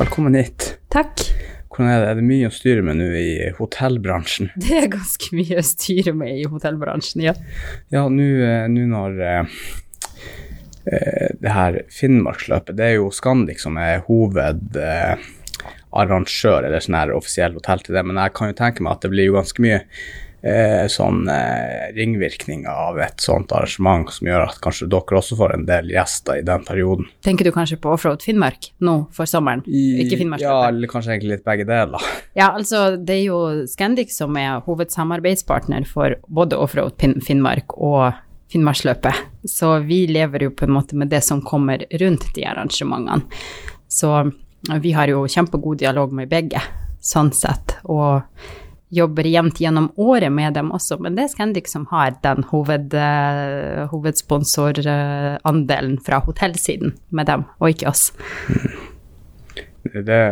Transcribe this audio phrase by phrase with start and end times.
[0.00, 0.78] Velkommen hit.
[0.88, 1.20] Takk.
[1.68, 2.08] Hvordan er det?
[2.08, 4.48] Er det mye å styre med nå i hotellbransjen?
[4.64, 7.34] Det er ganske mye å styre med i hotellbransjen, ja.
[7.92, 9.44] Ja, nå eh, når eh,
[10.88, 17.52] eh, det her Finnmarksløpet, det er jo Scandic som er hovedarrangør, eller sånn her offisiell
[17.60, 19.80] hotell til det, men jeg kan jo tenke meg at det blir jo ganske mye
[20.42, 25.54] eh, sånn eh, ringvirkninger av et sånt arrangement som gjør at kanskje dere også får
[25.56, 27.10] en del gjester i den perioden.
[27.26, 29.64] Tenker du kanskje på Offroad Finnmark nå for sommeren?
[29.66, 32.08] Ikke Ja, eller kanskje egentlig litt begge deler.
[32.38, 33.40] Ja, altså det er jo
[33.70, 36.96] Scandic som er hovedsamarbeidspartner for både Offroad
[37.26, 38.12] Finnmark og
[38.50, 39.26] Finnmarksløpet.
[39.46, 43.28] Så vi lever jo på en måte med det som kommer rundt de arrangementene.
[43.90, 44.10] Så
[44.82, 46.60] vi har jo kjempegod dialog med begge,
[47.00, 47.78] sånn sett.
[47.88, 48.20] Og
[48.90, 52.94] jobber jevnt gjennom året med dem også, men det er Scandic som har den hoved,
[52.94, 58.04] eh, hovedsponsorandelen fra hotellsiden med dem, og ikke oss.
[59.80, 60.22] Det,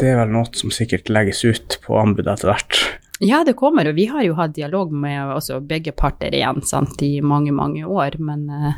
[0.00, 2.72] det er vel noe som sikkert legges ut på anbud etter hvert.
[3.20, 7.02] Ja, det kommer, og vi har jo hatt dialog med også begge parter igjen sant,
[7.02, 8.74] i mange, mange år, men eh,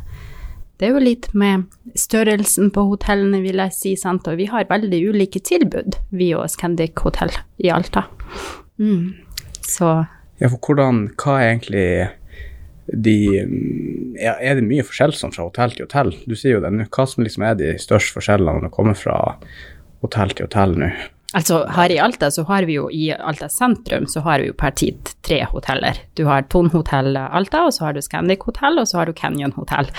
[0.78, 1.66] det er jo litt med
[1.98, 6.46] størrelsen på hotellene, vil jeg si, sant, og vi har veldig ulike tilbud, vi og
[6.52, 8.06] Scandic hotell i Alta.
[8.78, 9.16] Mm.
[9.66, 9.90] Så
[10.38, 11.88] Ja, for hvordan, hva er egentlig
[12.88, 13.16] de
[14.16, 16.14] ja, Er det mye forskjell sånn fra hotell til hotell?
[16.30, 16.86] Du sier jo det nå.
[16.94, 19.18] Hva som liksom er de største forskjellene når det kommer fra
[20.04, 20.92] hotell til hotell nå?
[21.36, 24.54] Altså, her i Alta så har vi jo i Alta sentrum så har vi jo
[24.56, 25.98] per tid tre hoteller.
[26.16, 29.12] Du har Ton hotell Alta, og så har du Scandic hotell, og så har du
[29.12, 29.90] Canyon hotell.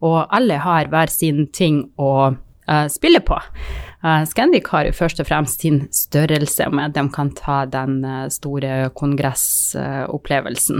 [0.00, 3.36] Og alle har hver sin ting å uh, spille på.
[4.00, 8.04] Uh, Scandic har jo først og fremst sin størrelse med at de kan ta den
[8.06, 10.78] eh, store kongressopplevelsen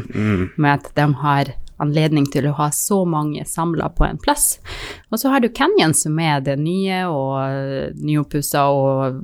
[0.56, 4.58] med at de har anledning til å ha så mange samla på en plass.
[5.12, 9.20] Og så har du Canyon, som er det nye og nyoppussa, og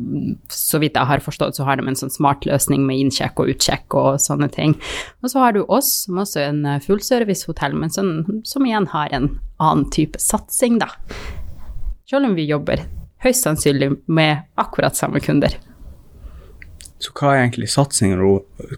[0.53, 3.55] så vidt jeg har forstått, så har de en sånn smart løsning med innsjekk og
[3.55, 4.77] utsjekk og sånne ting.
[5.23, 9.13] Og så har du oss, som også er en fullservicehotell, men som, som igjen har
[9.15, 9.33] en
[9.63, 10.93] annen type satsing, da.
[12.11, 12.85] Selv om vi jobber
[13.25, 15.57] høyst sannsynlig med akkurat samme kunder.
[17.01, 18.17] Så hva er egentlig satsing-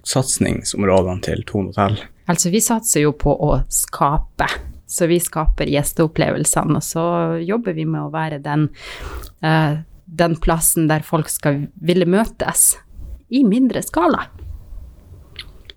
[0.06, 1.98] satsingsområdene til Thon hotell?
[2.26, 4.48] Altså, vi satser jo på å skape.
[4.86, 7.04] Så vi skaper gjesteopplevelsene, og så
[7.42, 8.68] jobber vi med å være den,
[9.42, 12.76] uh, den plassen der folk skal ville møtes,
[13.34, 14.28] i mindre skala.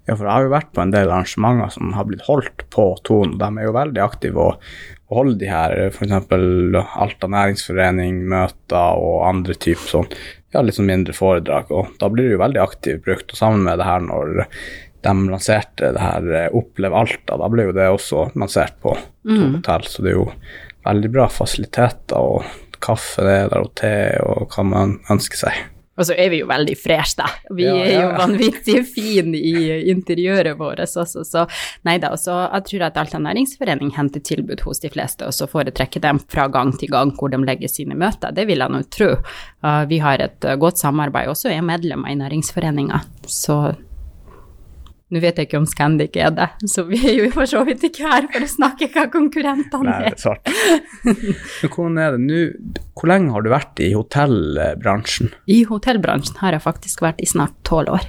[0.05, 2.85] Ja, for jeg har jo vært på en del arrangementer som har blitt holdt på
[3.05, 4.67] Ton, og de er jo veldig aktive og,
[5.09, 6.13] og holder de her f.eks.
[7.05, 10.09] Alta næringsforening, møter og andre typer sånn,
[10.53, 13.33] ja, litt sånn mindre foredrag, og da blir det jo veldig aktivt brukt.
[13.33, 14.47] Og sammen med det her når
[15.05, 18.95] de lanserte det her eh, Opplev Alta, da ble jo det også lansert på
[19.27, 19.59] mm.
[19.59, 20.29] hotell, så det er jo
[20.87, 23.93] veldig bra fasiliteter og kaffe det er der og te
[24.23, 25.67] og hva man ønsker seg.
[25.99, 27.27] Og så er vi jo veldig fresh, da.
[27.51, 31.43] Vi Ja, er ja, jo vanvittig fine i interiøret vårt også, så
[31.87, 32.13] nei da.
[32.15, 35.99] Og så jeg tror at Alta næringsforening henter tilbud hos de fleste, og så foretrekker
[36.05, 38.31] dem fra gang til gang hvor de legger sine møter.
[38.31, 39.11] Det vil jeg nå tro.
[39.59, 43.59] Uh, vi har et uh, godt samarbeid også, er medlemmer i næringsforeninga, så
[45.09, 47.81] nå vet jeg ikke om Scandic er det, så vi er jo for så vidt
[47.87, 50.03] ikke her for å snakke hva konkurrentene er.
[50.03, 50.19] Nei, det er.
[50.21, 50.43] svart.
[51.73, 52.41] Hvordan er det nå?
[52.93, 55.31] Hvor lenge har du vært i hotellbransjen?
[55.49, 58.05] I hotellbransjen har jeg faktisk vært i snart tolv år.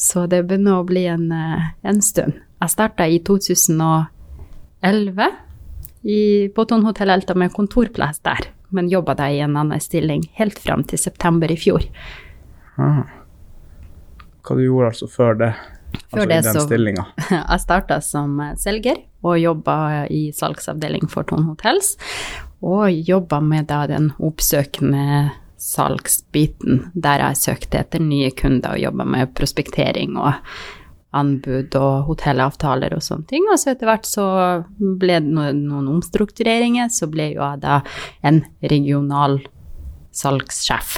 [0.00, 2.38] Så det begynner å bli en, eh, en stund.
[2.62, 4.08] Jeg starta i 2011
[6.08, 10.24] i, på Ton hotell Elta med kontorplass der, men jobba da i en annen stilling
[10.40, 11.84] helt fram til september i fjor.
[12.80, 13.04] Ah.
[14.40, 15.52] Hva du gjorde altså før det?
[16.10, 17.04] Før altså i den så- stillinga?
[17.30, 21.96] Jeg starta som eh, selger og jobba i salgsavdeling for Tone Hotels.
[22.64, 25.30] Og jobba med da den oppsøkende
[25.60, 30.32] salgsbiten, der jeg søkte etter nye kunder og jobba med prospektering og
[31.16, 33.44] anbud og hotellavtaler og sånne ting.
[33.52, 34.24] Og så etter hvert så
[34.78, 37.80] ble det noen, noen omstruktureringer, så ble jo jeg da
[38.24, 38.40] en
[38.72, 39.40] regional
[40.16, 40.96] salgssjef,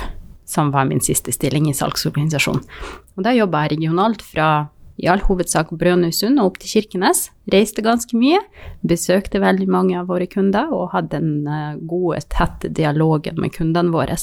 [0.48, 2.62] som var min siste stilling i salgsorganisasjonen.
[3.16, 4.50] Og da jobba jeg regionalt fra
[5.00, 7.26] i all hovedsak Brønnøysund og opp til Kirkenes.
[7.52, 8.40] Reiste ganske mye,
[8.86, 13.94] besøkte veldig mange av våre kunder og hadde den eh, gode, tette dialogen med kundene
[13.94, 14.18] våre,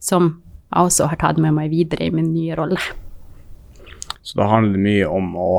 [0.00, 0.36] som
[0.66, 2.80] jeg også har tatt med meg videre i min nye rolle.
[4.26, 5.50] Så da handler det mye om å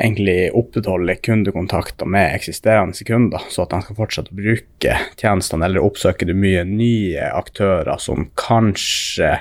[0.00, 5.84] egentlig opprettholde kundekontakter med eksisterende kunder, så at de skal fortsette å bruke tjenestene, eller
[5.84, 9.36] oppsøker du mye nye aktører som kanskje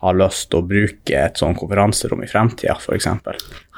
[0.00, 3.08] har lyst til å bruke et sånn konferanserom i fremtida, f.eks.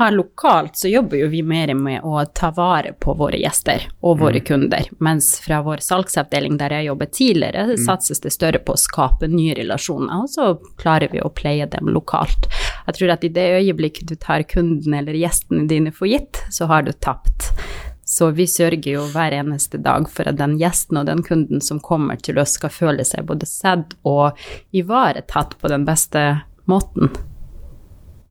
[0.00, 4.20] Her lokalt så jobber jo vi mer med å ta vare på våre gjester og
[4.20, 4.46] våre mm.
[4.48, 7.84] kunder, mens fra vår salgsavdeling der jeg jobbet tidligere, mm.
[7.86, 10.50] satses det større på å skape nye relasjoner, og så
[10.80, 12.50] klarer vi å pleie dem lokalt.
[12.86, 16.68] Jeg tror at i det øyeblikket du tar kunden eller gjestene dine for gitt, så
[16.70, 17.49] har du tapt.
[18.10, 21.78] Så vi sørger jo hver eneste dag for at den gjesten og den kunden som
[21.78, 24.40] kommer til oss, skal føle seg både sett og
[24.74, 26.24] ivaretatt på den beste
[26.66, 27.12] måten.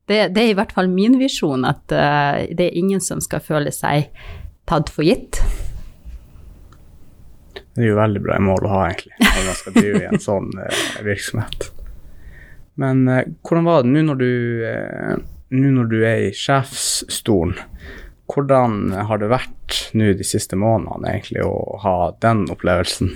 [0.04, 3.40] Det, det er i hvert fall min visjon, at uh, det er ingen som skal
[3.40, 4.10] føle seg
[4.68, 5.40] tatt for gitt.
[7.54, 10.24] Det er jo veldig bra mål å ha, egentlig, når man skal drive i en
[10.26, 11.70] sånn uh, virksomhet.
[12.84, 14.30] Men uh, hvordan var det nå når du,
[15.56, 17.56] nå når du er i sjefsstolen?
[18.30, 23.14] Hvordan har det vært nå de siste månedene egentlig å ha den opplevelsen?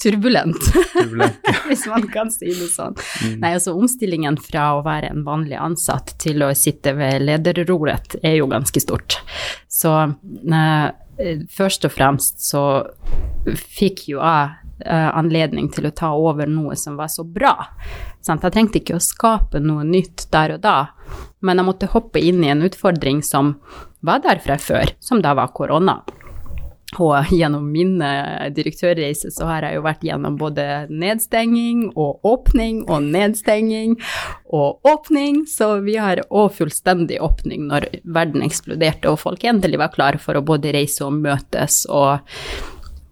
[0.00, 0.56] Turbulent,
[0.92, 2.94] Turbulent hvis man kan si det sånn.
[3.24, 3.34] Mm.
[3.42, 8.38] Nei, altså Omstillingen fra å være en vanlig ansatt til å sitte ved lederroret er
[8.38, 9.18] jo ganske stort.
[9.68, 10.86] Så eh,
[11.52, 12.64] først og fremst så
[13.50, 17.54] fikk jo jeg eh, anledning til å ta over noe som var så bra.
[18.24, 18.44] Sant?
[18.46, 20.78] Jeg trengte ikke å skape noe nytt der og da,
[21.44, 23.56] men jeg måtte hoppe inn i en utfordring som
[24.00, 26.00] var der fra før, som da var korona.
[26.98, 28.00] Og gjennom min
[28.50, 33.94] direktørreise så har jeg jo vært gjennom både nedstenging og åpning og nedstenging
[34.50, 39.94] og åpning, så vi har òg fullstendig åpning når verden eksploderte og folk endelig var
[39.94, 42.26] klare for å både reise og møtes og,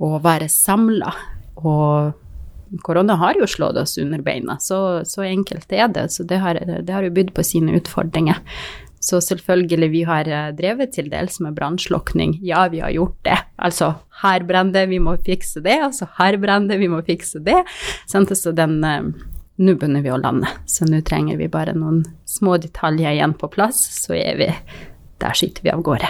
[0.03, 1.15] og være samla.
[1.63, 6.09] Og korona har jo slått oss under beina, så, så enkelt er det.
[6.19, 8.43] Så det har, det har jo bydd på sine utfordringer.
[9.01, 12.39] Så selvfølgelig, vi har eh, drevet til dels med brannslukking.
[12.43, 13.39] Ja, vi har gjort det.
[13.57, 13.93] Altså,
[14.23, 15.79] her brenner det, vi må fikse det.
[15.89, 17.63] Altså, her brenner det, vi må fikse det.
[18.07, 19.11] Så den eh,
[19.59, 23.49] Nå begynner vi å lande, så nå trenger vi bare noen små detaljer igjen på
[23.51, 24.47] plass, så er vi
[25.19, 26.07] Der skyter vi av gårde.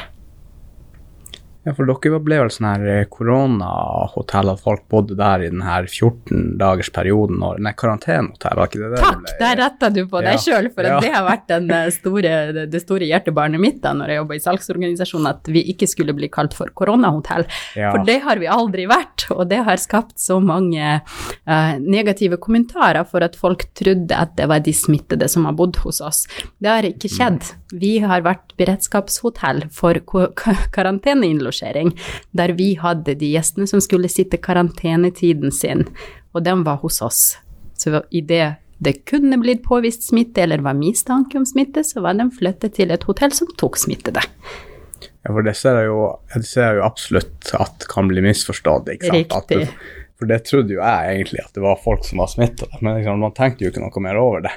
[1.69, 5.61] Ja, for dere ble vel sånn her eh, koronahotell, at folk bodde der i den
[5.67, 9.01] her 14 dagers perioden og Nei, karantenehotell, var ikke det det?
[9.03, 10.41] Takk, der retta du på deg ja.
[10.41, 10.97] sjøl, for ja.
[11.05, 12.33] det har vært eh, store,
[12.73, 16.31] det store hjertebarnet mitt da når jeg jobba i salgsorganisasjonen, at vi ikke skulle bli
[16.33, 17.45] kalt for koronahotell.
[17.77, 17.93] Ja.
[17.93, 23.05] For det har vi aldri vært, og det har skapt så mange uh, negative kommentarer
[23.09, 26.25] for at folk trodde at det var de smittede som har bodd hos oss.
[26.57, 27.53] Det har ikke skjedd.
[27.77, 30.01] Vi har vært beredskapshotell for
[30.73, 31.99] karanteneinnlosjering avspasering,
[32.33, 35.87] der vi hadde de gjestene som skulle sitte karantenetiden sin,
[36.35, 37.39] og den var hos oss.
[37.77, 42.15] Så i det det kunne blitt påvist smitte, eller var mistanke om smitte, så var
[42.15, 44.23] den flyttet til et hotell som tok smittede.
[45.25, 48.87] Ja, for det ser jeg jo, jeg ser jo absolutt at kan bli misforstått.
[48.95, 49.35] ikke sant?
[49.35, 49.67] Riktig.
[50.19, 52.71] For det trodde jo jeg egentlig, at det var folk som var smitta.
[52.79, 54.55] Men liksom, man tenkte jo ikke noe mer over det.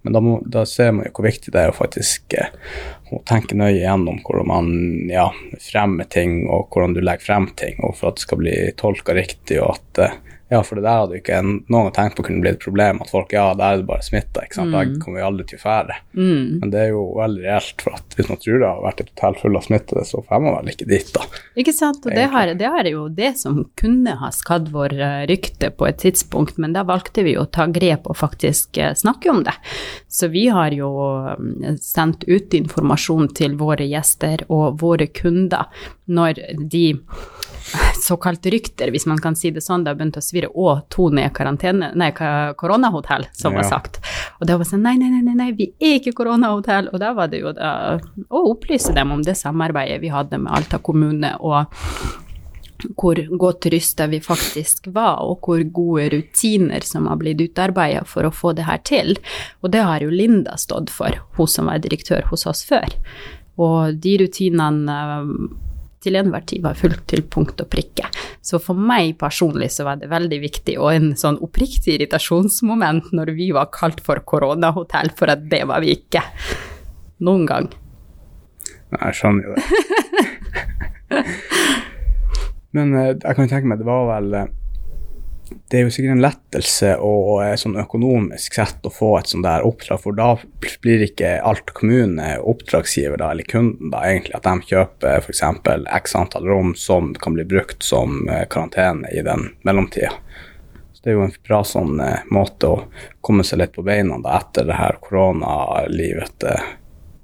[0.00, 2.48] Men da, må, da ser man jo hvor viktig det er å faktisk eh,
[3.12, 4.72] å tenke nøye gjennom hvordan man
[5.10, 5.28] ja,
[5.64, 9.16] fremmer ting, og hvordan du legger frem ting, og for at det skal bli tolka
[9.16, 10.18] riktig, og at eh,
[10.50, 13.02] ja, for det der hadde jo ikke noen tenkt på kunne bli et problem.
[13.04, 14.46] At folk ja, der er det bare smitta.
[14.56, 14.70] Mm.
[14.72, 15.96] Da kommer vi aldri til å fære.
[16.16, 16.44] Mm.
[16.62, 17.84] Men det er jo veldig reelt.
[17.84, 20.44] For at hvis man tror det har vært et hotell fullt av smittede, så får
[20.46, 21.42] man vel ikke dit, da.
[21.60, 22.00] Ikke sant.
[22.00, 25.90] Og det, har, det er jo det som kunne ha skadd vår eh, rykte på
[25.90, 29.56] et tidspunkt, men da valgte vi å ta grep og faktisk eh, snakke om det.
[30.08, 30.94] Så vi har jo
[31.76, 35.70] sendt ut informasjon til våre gjester og våre kunder
[36.08, 36.86] når de
[38.00, 41.08] såkalte rykter, hvis man kan si det sånn, det har begynt å svirre, og to
[41.14, 42.10] ned karantene, nei,
[42.58, 43.60] koronahotell, som ja.
[43.60, 44.00] var sagt.
[44.38, 46.88] Og da var sånn, nei, nei, nei, nei, vi er ikke koronahotell.
[46.92, 47.98] Og da var det jo da,
[48.28, 51.68] å opplyse dem om det samarbeidet vi hadde med Alta kommune, og
[52.96, 58.28] hvor godt rysta vi faktisk var, og hvor gode rutiner som har blitt utarbeida for
[58.28, 59.16] å få det her til.
[59.62, 62.86] Og det har jo Linda stått for, hun som var direktør hos oss før.
[63.58, 64.98] Og de rutinene
[66.04, 68.06] til enhver tid var fulgt til punkt og prikke.
[68.44, 73.34] Så for meg personlig så var det veldig viktig, og en sånn oppriktig irritasjonsmoment når
[73.38, 76.22] vi var kalt for koronahotell, for at det var vi ikke.
[77.26, 77.70] Noen gang.
[78.94, 79.62] Nei, jeg skjønner jo det.
[82.78, 84.48] Men eh, jeg kan tenke meg, det var vel eh,
[85.48, 89.64] det er jo sikkert en lettelse og sånn økonomisk sett å få et sånt der
[89.66, 90.30] oppdrag, for da
[90.84, 95.42] blir ikke alt kommune oppdragsgiver, da, eller kunden, da, egentlig, at de kjøper f.eks.
[96.00, 100.12] x antall rom som kan bli brukt som eh, karantene i den mellomtida.
[100.92, 102.82] Så det er jo en bra sånn eh, måte å
[103.24, 106.74] komme seg litt på beina da, etter det her koronalivet eh,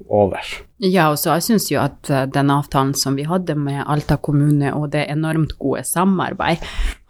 [0.08, 0.40] over.
[0.82, 4.18] Ja, og så jeg syns jo at eh, den avtalen som vi hadde med Alta
[4.20, 6.62] kommune og det enormt gode samarbeid,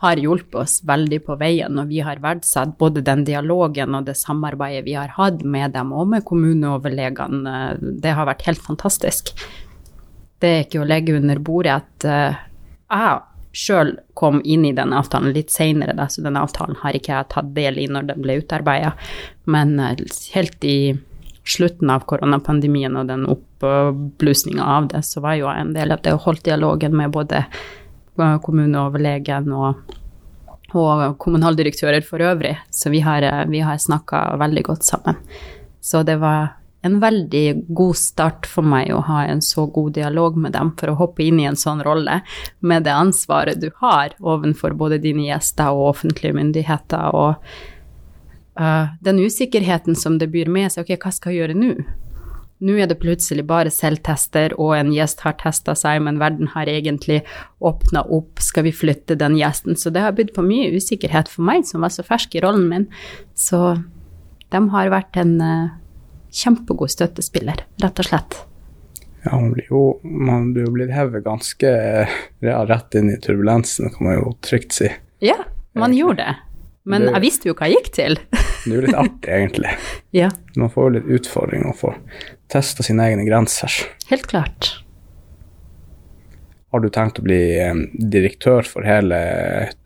[0.05, 4.19] har hjulpet oss veldig på veien, og vi har verdsatt både den dialogen og det
[4.21, 7.55] samarbeidet vi har hatt med dem og med kommuneoverlegene.
[8.05, 9.33] Det har vært helt fantastisk.
[10.45, 12.43] Det er ikke å legge under bordet at uh,
[12.93, 13.23] jeg
[13.55, 17.55] sjøl kom inn i den avtalen litt seinere, så den avtalen har ikke jeg tatt
[17.57, 18.93] del i når den ble utarbeida,
[19.49, 19.95] men uh,
[20.37, 20.79] helt i
[21.45, 26.15] slutten av koronapandemien og den oppblusninga av det, så var jo en del av det
[26.17, 27.45] å holdt dialogen med både
[28.17, 29.95] kommuneoverlegen og,
[30.73, 32.57] og kommunaldirektører for øvrig.
[32.71, 35.19] Så vi har, vi har snakka veldig godt sammen.
[35.85, 40.37] Så det var en veldig god start for meg å ha en så god dialog
[40.37, 42.19] med dem, for å hoppe inn i en sånn rolle
[42.61, 47.15] med det ansvaret du har overfor både dine gjester og offentlige myndigheter.
[47.17, 47.41] og
[48.61, 51.75] uh, den usikkerheten som det byr med seg, ok, hva skal jeg gjøre nå?
[52.64, 56.70] Nå er det plutselig bare selvtester, og en gjest har testa seg, men verden har
[56.70, 57.20] egentlig
[57.58, 59.76] åpna opp, skal vi flytte den gjesten?
[59.76, 62.68] Så det har bydd på mye usikkerhet for meg, som var så fersk i rollen
[62.70, 62.87] min.
[63.37, 63.75] Så
[64.54, 65.75] de har vært en uh,
[66.34, 68.40] kjempegod støttespiller, rett og slett.
[69.25, 71.70] Ja, man blir jo, man blir jo blitt hevet ganske
[72.44, 74.90] ja, rett inn i turbulensen, kan man jo trygt si.
[75.25, 75.38] Ja,
[75.75, 76.34] man gjorde det.
[76.85, 78.19] Men jeg visste jo hva jeg gikk til.
[78.31, 79.75] det er jo litt artig, egentlig.
[80.21, 80.31] ja.
[80.61, 82.00] Man får jo litt utfordring og får
[82.53, 83.73] testa sine egne grenser.
[84.11, 84.75] Helt klart.
[86.75, 87.41] Har du tenkt å bli
[88.11, 89.19] direktør for hele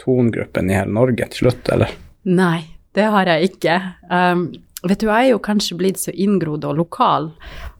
[0.01, 1.93] Ton-gruppen i hele Norge til slutt, eller?
[2.25, 2.63] Nei,
[2.97, 3.77] det har jeg ikke.
[4.09, 4.49] Um,
[4.83, 7.29] vet du, jeg er jo kanskje blitt så inngrodd og lokal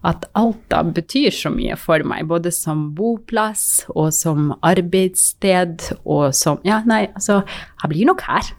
[0.07, 6.61] at Alta betyr så mye for meg, både som boplass og som arbeidssted og som
[6.69, 7.41] Ja, nei, altså,
[7.83, 8.53] jeg blir nok her.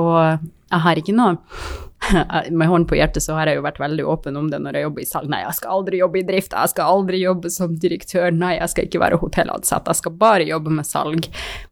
[0.00, 0.18] Og
[0.74, 1.36] jeg har ikke noe
[2.60, 4.86] Med hånd på hjertet så har jeg jo vært veldig åpen om det når jeg
[4.86, 5.30] jobber i salg.
[5.32, 8.72] Nei, jeg skal aldri jobbe i drift, jeg skal aldri jobbe som direktør, nei, jeg
[8.74, 11.28] skal ikke være hotellansatt, jeg skal bare jobbe med salg.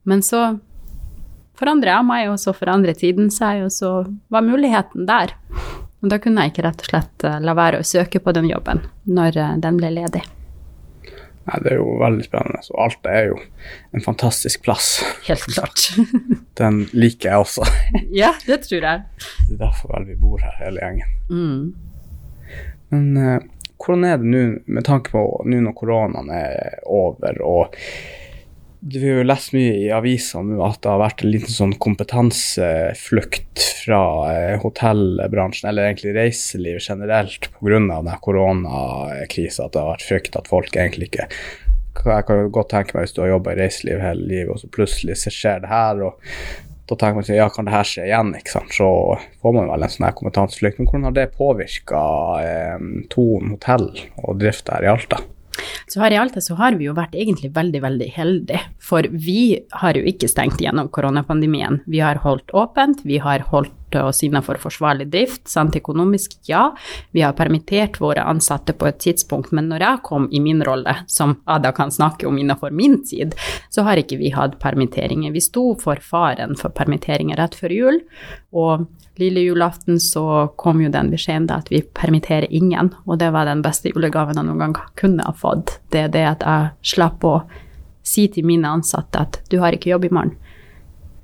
[0.09, 0.47] Men så
[1.61, 3.93] forandrer jeg meg, og så forandrer tiden seg, og så
[4.33, 5.37] var muligheten der.
[6.03, 8.49] Og da kunne jeg ikke rett og slett eh, la være å søke på den
[8.51, 10.25] jobben når eh, den ble ledig.
[11.43, 12.61] Nei, det er jo veldig spennende.
[12.63, 13.39] Så Alta er jo
[13.91, 14.91] en fantastisk plass.
[15.27, 15.89] Helt klart.
[16.61, 17.67] Den liker jeg også.
[18.23, 19.03] ja, det tror jeg.
[19.49, 21.17] Det er derfor vel vi bor her, hele gjengen.
[21.33, 21.65] Mm.
[22.93, 23.39] Men uh,
[23.83, 27.79] hvordan er det nå, med tanke på nå når koronaen er over, og
[28.85, 31.75] vi har jo lest mye i avisene nå at det har vært en liten sånn
[31.83, 34.01] kompetanseflukt fra
[34.33, 38.17] eh, hotellbransjen, eller egentlig reiseliv generelt, pga.
[38.25, 39.69] koronakrisa.
[39.69, 41.29] At det har vært frykt at folk egentlig ikke
[41.93, 44.71] Jeg kan godt tenke meg hvis du har jobba i reiseliv hele livet, og så
[44.73, 46.03] plutselig så skjer det her.
[46.03, 46.19] og
[46.91, 48.33] da tenker man seg, ja, kan det her skje igjen?
[48.35, 48.73] ikke sant?
[48.75, 48.89] Så
[49.45, 50.81] får man vel en sånn her kompetanseflukt.
[50.81, 52.03] Men hvordan har det påvirka
[52.43, 53.87] eh, Thon hotell
[54.25, 55.21] og drift her i Alta?
[55.87, 58.63] Så her i Alta så har vi jo vært egentlig veldig, veldig heldige.
[58.83, 61.81] For vi har jo ikke stengt gjennom koronapandemien.
[61.87, 66.71] Vi har holdt åpent, vi har holdt oss innenfor forsvarlig drift, sant økonomisk, ja.
[67.13, 70.97] Vi har permittert våre ansatte på et tidspunkt, men når jeg kom i min rolle,
[71.07, 73.37] som Ada kan snakke om innenfor min tid,
[73.71, 75.35] så har ikke vi hatt permitteringer.
[75.35, 78.01] Vi sto for faren for permitteringer rett før jul,
[78.53, 78.87] og
[79.21, 83.47] lille julaften så kom jo den beskjeden da at vi permitterer ingen, og det var
[83.47, 85.79] den beste julegaven jeg noen gang kunne ha fått.
[85.93, 87.43] Det er det at jeg slapp å
[88.03, 90.35] si til mine ansatte at du har ikke jobb i morgen.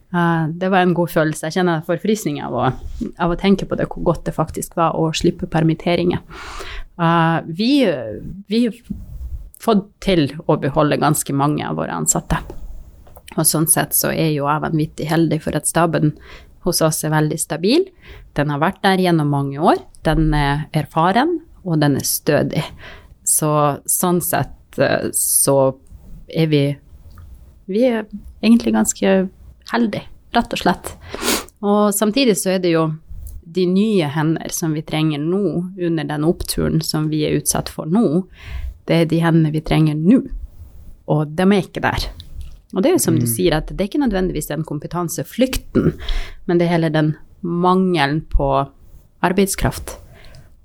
[0.08, 1.48] Uh, det var en god følelse.
[1.48, 5.10] Jeg kjenner forfrysning av, av, å tenke på det, hvor godt det faktisk var å
[5.12, 6.22] slippe permitteringer.
[6.96, 8.78] Uh, vi, har
[9.60, 12.40] fått til å beholde ganske mange av våre ansatte.
[13.36, 16.14] Og sånn sett så er jo jeg vanvittig heldig for at staben
[16.66, 17.84] hos oss er veldig stabil.
[18.36, 19.82] Den har vært der gjennom mange år.
[20.06, 22.64] Den er erfaren, og den er stødig.
[23.28, 23.50] Så
[23.88, 25.76] sånn sett eh, så
[26.28, 26.62] er vi
[27.68, 28.06] Vi er
[28.40, 29.28] egentlig ganske
[29.72, 30.94] heldige, rett og slett.
[31.60, 32.86] Og samtidig så er det jo
[33.44, 37.88] de nye hender som vi trenger nå, under den oppturen som vi er utsatt for
[37.88, 38.22] nå,
[38.88, 40.22] det er de hendene vi trenger nå.
[41.08, 42.08] Og de er ikke der.
[42.74, 43.22] Og det er jo som mm.
[43.24, 45.94] du sier, at det er ikke nødvendigvis den kompetanseflykten,
[46.48, 48.48] men det er heller den mangelen på
[49.24, 49.96] arbeidskraft.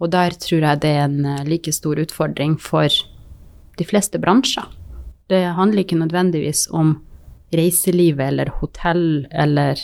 [0.03, 2.91] Og der tror jeg det er en eh, like stor utfordring for
[3.79, 4.67] de fleste bransjer.
[5.31, 6.97] Det handler ikke nødvendigvis om
[7.53, 9.79] reiselivet eller hotell eller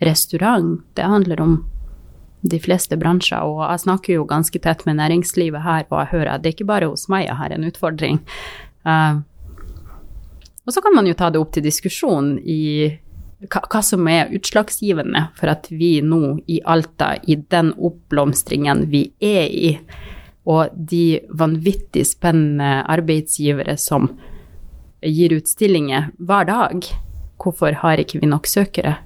[0.00, 0.80] restaurant.
[0.96, 1.58] Det handler om
[2.40, 6.32] de fleste bransjer, og jeg snakker jo ganske tett med næringslivet her, og jeg hører
[6.34, 8.20] at det er ikke bare hos meg jeg har en utfordring.
[8.88, 9.20] Uh,
[10.64, 12.62] og så kan man jo ta det opp til diskusjon i
[13.48, 19.46] hva, som er utslagsgivende for at vi nå i Alta, i den oppblomstringen vi er
[19.48, 19.70] i,
[20.48, 24.08] og de vanvittig spennende arbeidsgivere som
[25.02, 26.86] gir ut stillinger hver dag,
[27.40, 28.96] hvorfor har ikke vi nok søkere?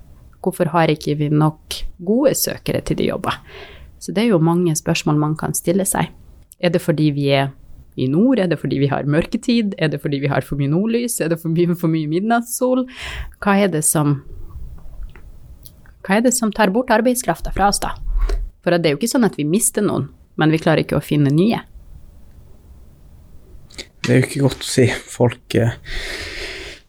[0.45, 3.39] Hvorfor har ikke vi nok gode søkere til de jobber?
[3.99, 6.11] Så det er jo mange spørsmål man kan stille seg.
[6.61, 7.53] Er det fordi vi er
[7.97, 8.39] i nord?
[8.39, 9.75] Er det fordi vi har mørketid?
[9.79, 11.21] Er det fordi vi har for mye nordlys?
[11.21, 12.85] Er det for mye, for mye midnattssol?
[13.41, 14.19] Hva er som
[16.05, 17.95] hva er det som tar bort arbeidskrafta fra oss, da?
[18.61, 21.05] For det er jo ikke sånn at vi mister noen, men vi klarer ikke å
[21.05, 21.63] finne nye.
[24.05, 24.85] Det er jo ikke godt å si.
[25.09, 25.77] Folk eh,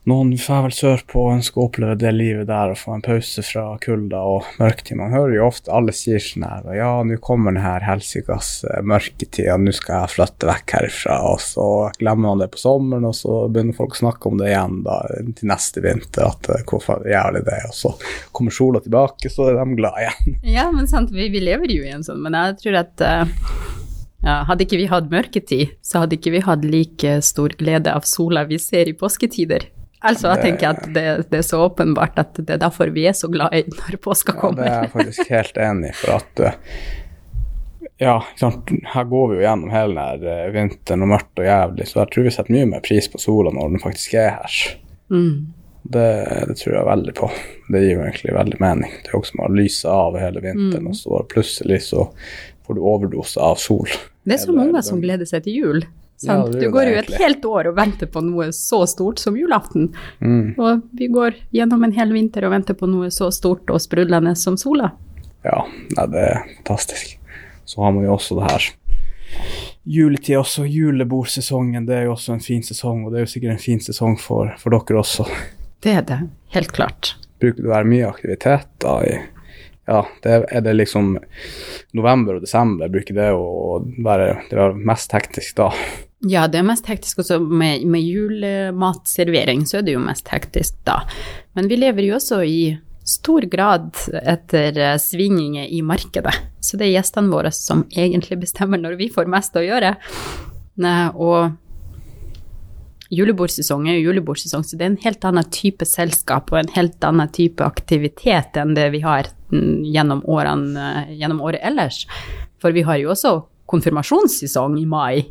[0.05, 3.41] Noen drar vel sørpå og ønsker å oppleve det livet der og få en pause
[3.41, 4.99] fra kulda og mørketid.
[4.99, 8.83] Man hører jo ofte alle sier sånn her Ja, nå kommer den her helsikas eh,
[8.83, 11.15] mørketida, nå skal jeg flytte vekk herifra.
[11.31, 11.69] Og så
[12.01, 14.99] glemmer man det på sommeren, og så begynner folk å snakke om det igjen da,
[15.39, 16.27] til neste vinter.
[16.27, 17.71] At eh, hvorfor jævlig det er.
[17.71, 17.95] Og så
[18.35, 20.37] kommer sola tilbake, så er de glad igjen.
[20.59, 23.81] Ja, men sant, vi, vi lever jo i en sånn, men jeg tror at uh
[24.25, 28.07] ja, hadde ikke vi hatt mørketid, så hadde ikke vi hatt like stor glede av
[28.09, 29.69] sola vi ser i påsketider.
[30.05, 33.15] Altså, jeg tenker at det, det, er så åpenbart at det er derfor vi er
[33.17, 34.67] så glade når påska kommer.
[34.67, 36.43] Ja, det er jeg faktisk helt enig i, for at
[37.97, 38.71] ja, sant?
[38.93, 42.11] her går vi jo gjennom hele denne eh, vinteren og mørkt og jævlig, så jeg
[42.11, 44.57] tror vi setter mye mer pris på sola når den faktisk er her.
[45.13, 45.53] Mm.
[45.85, 46.09] Det,
[46.49, 47.29] det, tror jeg veldig på.
[47.71, 48.97] Det gir jo egentlig veldig mening.
[49.05, 50.91] Det er også med å lyse av hele vinteren, mm.
[50.91, 52.09] og så plutselig så
[52.67, 53.87] får du overdose av sol.
[54.25, 55.85] Det er så mange som gleder seg til jul.
[56.23, 59.89] Ja, du går jo et helt år og venter på noe så stort som julaften.
[60.23, 60.55] Mm.
[60.55, 64.33] Og vi går gjennom en hel vinter og venter på noe så stort og sprudlende
[64.39, 64.93] som sola.
[65.45, 65.59] Ja,
[65.97, 67.17] nei, det er fantastisk.
[67.67, 68.69] Så har man jo også det her
[69.85, 71.85] juletid også, julebordsesongen.
[71.85, 74.17] Det er jo også en fin sesong, og det er jo sikkert en fin sesong
[74.21, 75.27] for, for dere også.
[75.83, 76.19] Det er det,
[76.55, 77.15] helt klart.
[77.43, 79.17] Bruker det å være mye aktivitet da i
[79.85, 81.13] ja, det er det liksom
[81.93, 85.69] november og desember bruker det å være det er mest hektisk da.
[86.25, 90.79] Ja, det er mest hektisk også med, med julematservering, så er det jo mest hektisk
[90.87, 91.03] da.
[91.53, 92.59] Men vi lever jo også i
[93.05, 93.91] stor grad
[94.23, 96.33] etter eh, svingninger i markedet.
[96.65, 99.93] Så det er gjestene våre som egentlig bestemmer når vi får mest å gjøre.
[101.13, 101.53] Og
[103.13, 107.05] julebordsesong er jo julebordsesong, så det er en helt annen type selskap og en helt
[107.05, 112.03] annen type aktivitet enn det vi har mm, gjennom, årene, gjennom året ellers.
[112.61, 113.37] For vi har jo også
[113.69, 115.25] konfirmasjonssesong i mai,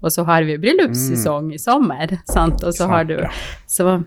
[0.00, 1.56] og så har vi bryllupssesong mm.
[1.58, 3.18] i sommer, sant, og så har du
[3.70, 4.00] Så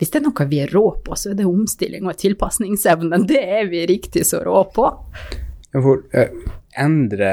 [0.00, 3.18] hvis det er noe vi er rå på, så er det omstilling og tilpasningsevne.
[3.28, 4.86] Det er vi riktig så rå på.
[5.74, 6.32] For eh,
[6.80, 7.32] endre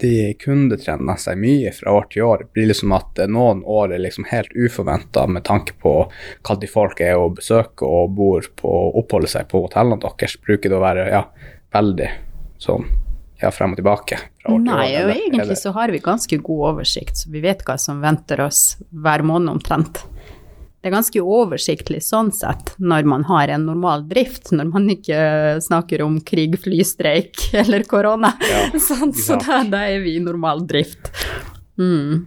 [0.00, 2.44] de kundetrendene seg mye fra år til år.
[2.44, 6.70] Det blir liksom at noen år er liksom helt uforventa med tanke på hva de
[6.70, 10.38] folk er å besøke og bor på og oppholder seg på hotellene deres.
[10.42, 11.24] Bruker det å være ja,
[11.74, 12.10] veldig
[12.62, 12.86] sånn
[13.42, 14.20] ja, frem og tilbake?
[14.42, 17.42] Fra år Nei, til år, eller, egentlig så har vi ganske god oversikt, så vi
[17.44, 20.04] vet hva som venter oss hver måned omtrent
[20.82, 25.20] det er ganske oversiktlig sånn sett når man har en normal drift, når man ikke
[25.62, 28.32] snakker om krig, flystreik eller korona.
[28.42, 31.12] Ja, sånn, så da, da, er vi i normal drift.
[31.78, 32.26] Mm.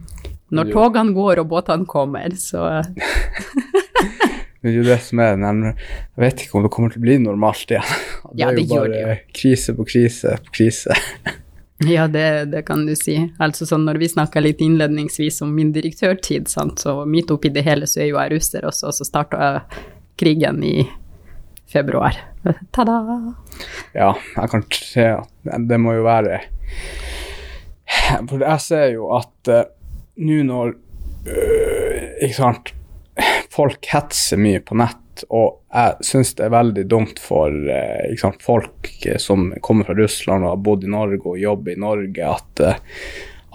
[0.56, 2.64] Når togene går og båtene kommer, så
[4.66, 7.20] Det er jo det som er Jeg vet ikke om det kommer til å bli
[7.22, 7.92] normalt igjen.
[8.32, 9.18] Det ja, det er jo bare det.
[9.36, 10.96] krise på krise på krise.
[11.78, 13.18] Ja, det, det, kan du si.
[13.40, 17.66] Altså sånn når vi snakka litt innledningsvis om min direktørtid, sant, så midt oppi det
[17.68, 19.50] hele så er jo jeg russer også, og så starta
[20.16, 20.86] krigen i
[21.72, 22.16] februar.
[22.76, 23.18] Ta-da!
[23.92, 26.40] Ja, jeg kan se at det må jo være
[28.30, 29.64] For jeg ser jo at uh,
[30.22, 32.72] nå når uh, Ikke sant
[33.54, 38.44] Folk hetser mye på nett og jeg syns det er veldig dumt for eh, sant,
[38.44, 42.30] folk eh, som kommer fra Russland og har bodd i Norge og jobber i Norge,
[42.30, 43.06] at, eh,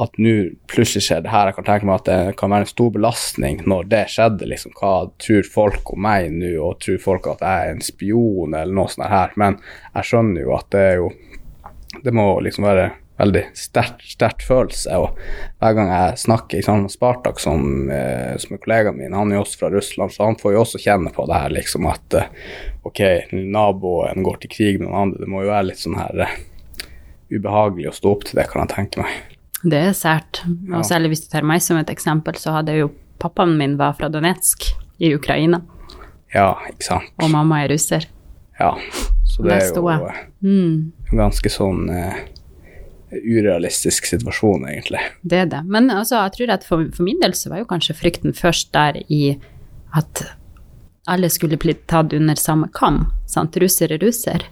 [0.01, 0.35] at nå
[0.71, 1.51] plutselig skjer det her.
[1.51, 4.49] Jeg kan tenke meg at det kan være en stor belastning når det skjedde.
[4.53, 4.77] Liksom.
[4.79, 8.81] Hva tror folk om meg nå, og tror folk at jeg er en spion eller
[8.81, 9.37] noe sånt her.
[9.41, 9.61] Men
[9.95, 11.13] jeg skjønner jo at det er jo
[12.05, 12.85] Det må liksom være
[13.21, 14.99] veldig sterkt følelse.
[15.01, 15.19] Og
[15.61, 19.41] hver gang jeg snakker ikke sant, Spartak, som, eh, som er kollegaen min, han er
[19.41, 22.19] jo også fra Russland, så han får jo også kjenne på det her, liksom at
[22.19, 22.31] eh,
[22.89, 23.03] ok,
[23.33, 25.25] naboen går til krig med noen andre.
[25.25, 26.39] Det må jo være litt sånn her eh,
[27.31, 29.37] ubehagelig å stå opp til det, kan jeg tenke meg.
[29.61, 30.43] Det er sært.
[30.73, 32.89] Og særlig hvis du tar meg som et eksempel, så hadde jo
[33.21, 34.71] pappaen min var fra Donetsk
[35.05, 35.61] i Ukraina.
[36.33, 37.13] Ja, ikke sant.
[37.21, 38.07] Og mamma er russer.
[38.61, 38.73] Ja,
[39.29, 39.85] så det er jo
[40.45, 41.13] mm.
[41.17, 42.19] ganske sånn uh,
[43.13, 45.01] urealistisk situasjon, egentlig.
[45.23, 45.63] Det er det.
[45.67, 48.73] Men altså, jeg tror at for, for, min del så var jo kanskje frykten først
[48.77, 49.35] der i
[49.97, 50.25] at
[51.11, 53.09] alle skulle bli tatt under samme kam.
[53.31, 53.59] Sant?
[53.59, 54.45] Russer er russer.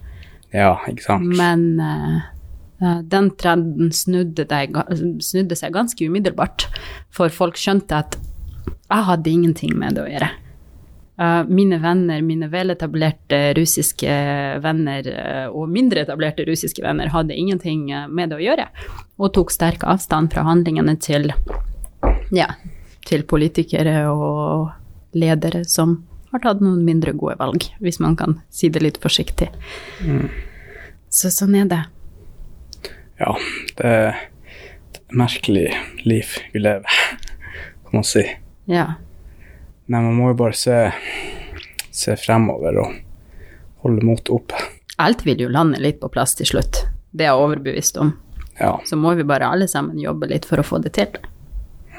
[0.54, 1.36] Ja, ikke sant.
[1.38, 4.74] Men uh, den trenden snudde, deg,
[5.22, 6.66] snudde, seg ganske umiddelbart,
[7.14, 8.18] for folk skjønte at
[8.88, 10.30] jeg hadde ingenting med det å gjøre.
[11.18, 14.12] Uh, mine venner, mine veletablerte russiske
[14.62, 18.68] venner uh, og mindre etablerte russiske venner hadde ingenting med det å gjøre,
[19.18, 21.32] og tok sterk avstand fra handlingene til,
[22.30, 22.52] ja,
[23.08, 24.70] til politikere og
[25.18, 25.98] ledere som
[26.30, 29.48] har tatt noen mindre gode valg, hvis man kan si det litt forsiktig.
[30.04, 30.28] Mm.
[31.08, 31.82] Så sånn er det.
[33.18, 33.34] Ja,
[33.80, 34.08] det er
[34.92, 35.72] et merkelig
[36.04, 37.02] liv vi lever,
[37.88, 38.24] kan man si.
[38.70, 38.92] Ja.
[39.88, 40.78] Nei, man må jo bare se,
[41.94, 42.96] se fremover og
[43.84, 44.60] holde motet oppe.
[45.00, 46.82] Alt vil jo lande litt på plass til slutt.
[47.10, 48.12] Det er jeg overbevist om.
[48.58, 48.74] Ja.
[48.84, 51.14] Så må vi bare alle sammen jobbe litt for å få det til.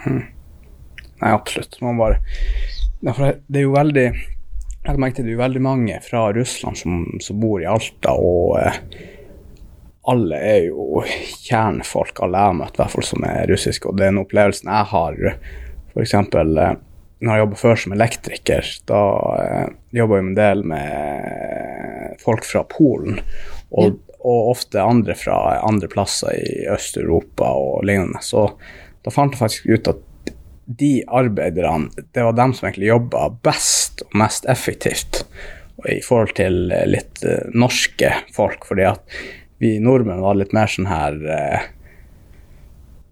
[0.06, 0.26] Mm.
[1.20, 1.80] Nei, absolutt.
[1.82, 2.20] Man bare
[3.00, 4.06] det er jo veldig
[4.80, 8.56] jeg merket det er jo veldig mange fra Russland som, som bor i Alta, og
[8.62, 8.78] eh,
[10.10, 11.04] alle er jo
[11.46, 13.90] kjernefolk, alle jeg har møtt, i hvert fall som er russiske.
[13.90, 15.20] Og det er den opplevelsen jeg har
[15.94, 16.16] f.eks.
[16.16, 16.72] Eh,
[17.20, 19.00] når jeg jobba før som elektriker, da
[19.44, 23.20] eh, jobba jeg en del med folk fra Polen.
[23.70, 24.20] Og, ja.
[24.20, 28.24] og, ofte andre fra andre plasser i Øst-Europa og lignende.
[28.26, 28.48] Så
[29.06, 30.06] da fant jeg faktisk ut at
[30.80, 35.24] de arbeiderne, det var dem som egentlig jobba best og mest effektivt
[35.90, 39.20] i forhold til eh, litt uh, norske folk, fordi at
[39.64, 41.70] vi nordmenn var litt mer sånn her uh,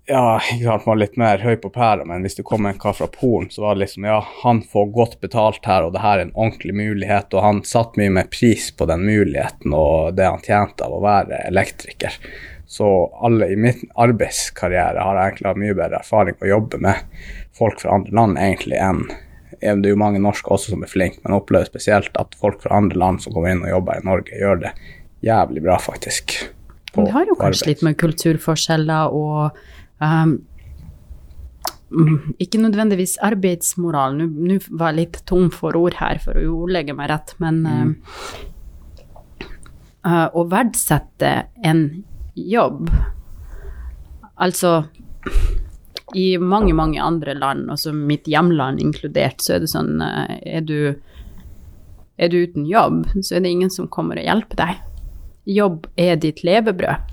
[0.10, 2.78] Ja, ikke sant, man var litt mer høy på pæra, men hvis det kom en
[2.80, 6.04] kar fra Polen, så var det liksom Ja, han får godt betalt her, og det
[6.04, 10.16] her er en ordentlig mulighet, og han satt mye mer pris på den muligheten og
[10.16, 12.16] det han tjente av å være elektriker.
[12.72, 12.88] Så
[13.24, 17.24] alle i min arbeidskarriere har egentlig hatt mye bedre erfaring å jobbe med
[17.58, 19.08] folk fra andre land egentlig enn
[19.60, 22.78] Det er jo mange norske også som er flinke, men opplever spesielt at folk fra
[22.78, 24.72] andre land som kommer inn og jobber i Norge, gjør det
[25.26, 26.36] jævlig bra, faktisk.
[26.94, 27.72] Det har jo kanskje arbeid.
[27.72, 29.58] litt med kulturforskjeller og
[30.04, 30.38] um,
[32.44, 34.18] ikke nødvendigvis arbeidsmoral.
[34.20, 37.94] Nå var jeg litt tom for ord her for å ordlegge meg rett, men mm.
[40.04, 41.88] uh, å verdsette en
[42.38, 42.90] jobb
[44.38, 44.84] Altså
[46.16, 50.64] i mange, mange andre land, også mitt hjemland inkludert, så er det sånn eh, er
[50.64, 50.78] du,
[52.16, 54.84] er du uten jobb, så er det ingen som kommer og hjelper deg.
[55.58, 57.12] Jobb er ditt levebrød.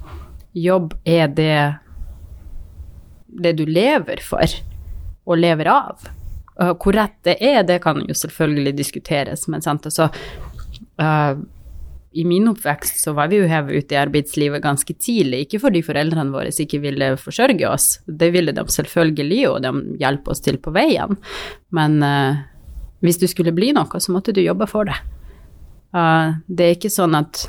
[0.54, 1.56] Jobb er det,
[3.42, 4.58] det du lever for
[5.24, 6.04] og lever av.
[6.54, 10.06] Hvor rett det er, det kan jo selvfølgelig diskuteres, men sant, altså
[11.02, 11.34] uh,
[12.14, 15.82] i min oppvekst så var vi jo hevet ut i arbeidslivet ganske tidlig, ikke fordi
[15.82, 20.60] foreldrene våre ikke ville forsørge oss, det ville de selvfølgelig, og de hjelper oss til
[20.62, 21.18] på veien,
[21.74, 22.44] men uh,
[23.02, 25.00] hvis du skulle bli noe, så måtte du jobbe for det.
[25.94, 27.48] Uh, det er ikke sånn at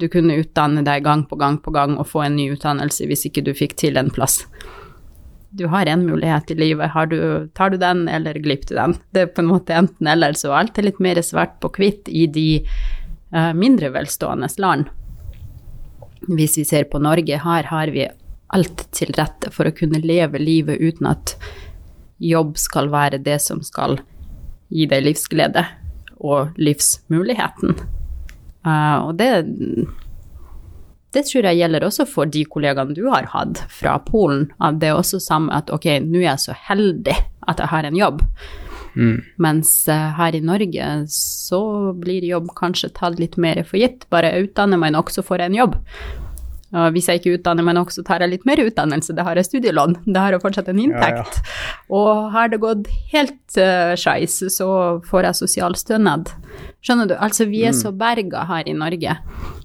[0.00, 3.26] du kunne utdanne deg gang på gang på gang og få en ny utdannelse hvis
[3.28, 4.46] ikke du fikk til en plass.
[5.50, 8.94] Du har én mulighet i livet, du, tar du den, eller glipper du den?
[9.10, 12.06] Det er på en måte enten eller, så alt er litt mer svart på hvitt
[12.06, 12.62] i de
[13.32, 14.84] Eh, mindre velstående land.
[16.20, 18.08] Hvis vi ser på Norge, her har vi
[18.50, 21.36] alt til rette for å kunne leve livet uten at
[22.18, 24.00] jobb skal være det som skal
[24.68, 25.62] gi deg livsglede
[26.18, 27.78] og livsmuligheten.
[28.66, 29.30] Uh, og det,
[31.14, 34.48] det tror jeg gjelder også for de kollegaene du har hatt fra Polen.
[34.62, 37.16] At det er også samme at ok, nå er jeg så heldig
[37.50, 38.22] at jeg har en jobb.
[38.94, 39.18] Mm.
[39.42, 41.60] Mens uh, her i Norge så
[41.98, 44.06] blir jobb kanskje tatt litt mer for gitt.
[44.10, 45.78] Bare jeg utdanner meg nok, så får jeg en jobb.
[46.70, 49.14] Og hvis jeg ikke utdanner meg nok, så tar jeg litt mer utdannelse.
[49.18, 49.96] Da har jeg studielån.
[50.06, 51.40] Da har jeg fortsatt en inntekt.
[51.40, 51.86] Ja, ja.
[51.98, 54.68] Og har det gått helt uh, skeis, så
[55.10, 56.30] får jeg sosialstønad.
[56.86, 57.16] Skjønner du?
[57.18, 57.80] Altså, vi er mm.
[57.82, 59.18] så berga her i Norge.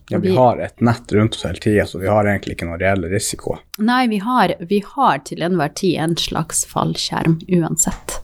[0.09, 2.77] Ja, vi, har et nett rundt oss hele tida, så vi har egentlig ikke noe
[2.77, 3.55] reell risiko.
[3.81, 8.19] Nei, vi har, vi har til enhver tid en slags fallskjerm uansett.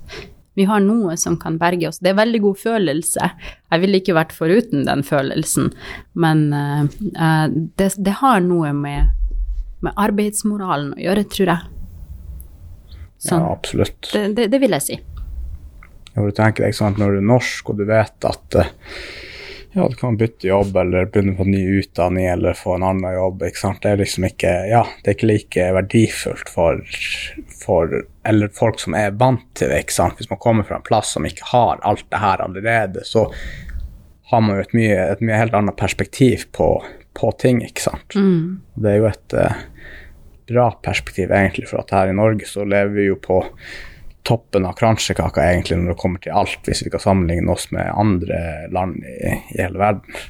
[0.54, 1.98] Vi har noe som kan berge oss.
[2.00, 3.30] Det er en veldig god følelse.
[3.72, 5.72] Jeg ville ikke vært foruten den følelsen,
[6.14, 6.86] men uh,
[7.50, 9.16] det, det, har noe med,
[9.80, 11.72] med, arbeidsmoralen å gjøre, tror jeg.
[13.22, 13.42] Sånn.
[13.42, 14.12] Ja, absolutt.
[14.12, 15.00] Det, det, det, vil jeg si.
[16.12, 18.72] Ja, du tenker deg sånn at når du er norsk og du vet at uh,
[19.74, 23.44] ja, du kan bytte jobb eller begynne på ny utdanning eller få en annen jobb.
[23.48, 23.82] ikke sant?
[23.84, 26.82] Det er liksom ikke ja, det er ikke like verdifullt for,
[27.62, 29.86] for eller folk som er vant til det.
[29.86, 30.20] ikke sant?
[30.20, 33.30] Hvis man kommer fra en plass som ikke har alt det her allerede, så
[34.32, 36.74] har man jo et mye, et mye helt annet perspektiv på,
[37.20, 38.16] på ting, ikke sant.
[38.16, 38.62] Mm.
[38.76, 39.64] Det er jo et uh,
[40.52, 43.42] bra perspektiv, egentlig, for at her i Norge så lever vi jo på
[44.28, 47.90] toppen av kransekaka egentlig når det kommer til alt, hvis vi kan sammenligne oss med
[47.98, 50.22] andre land i, i hele verden.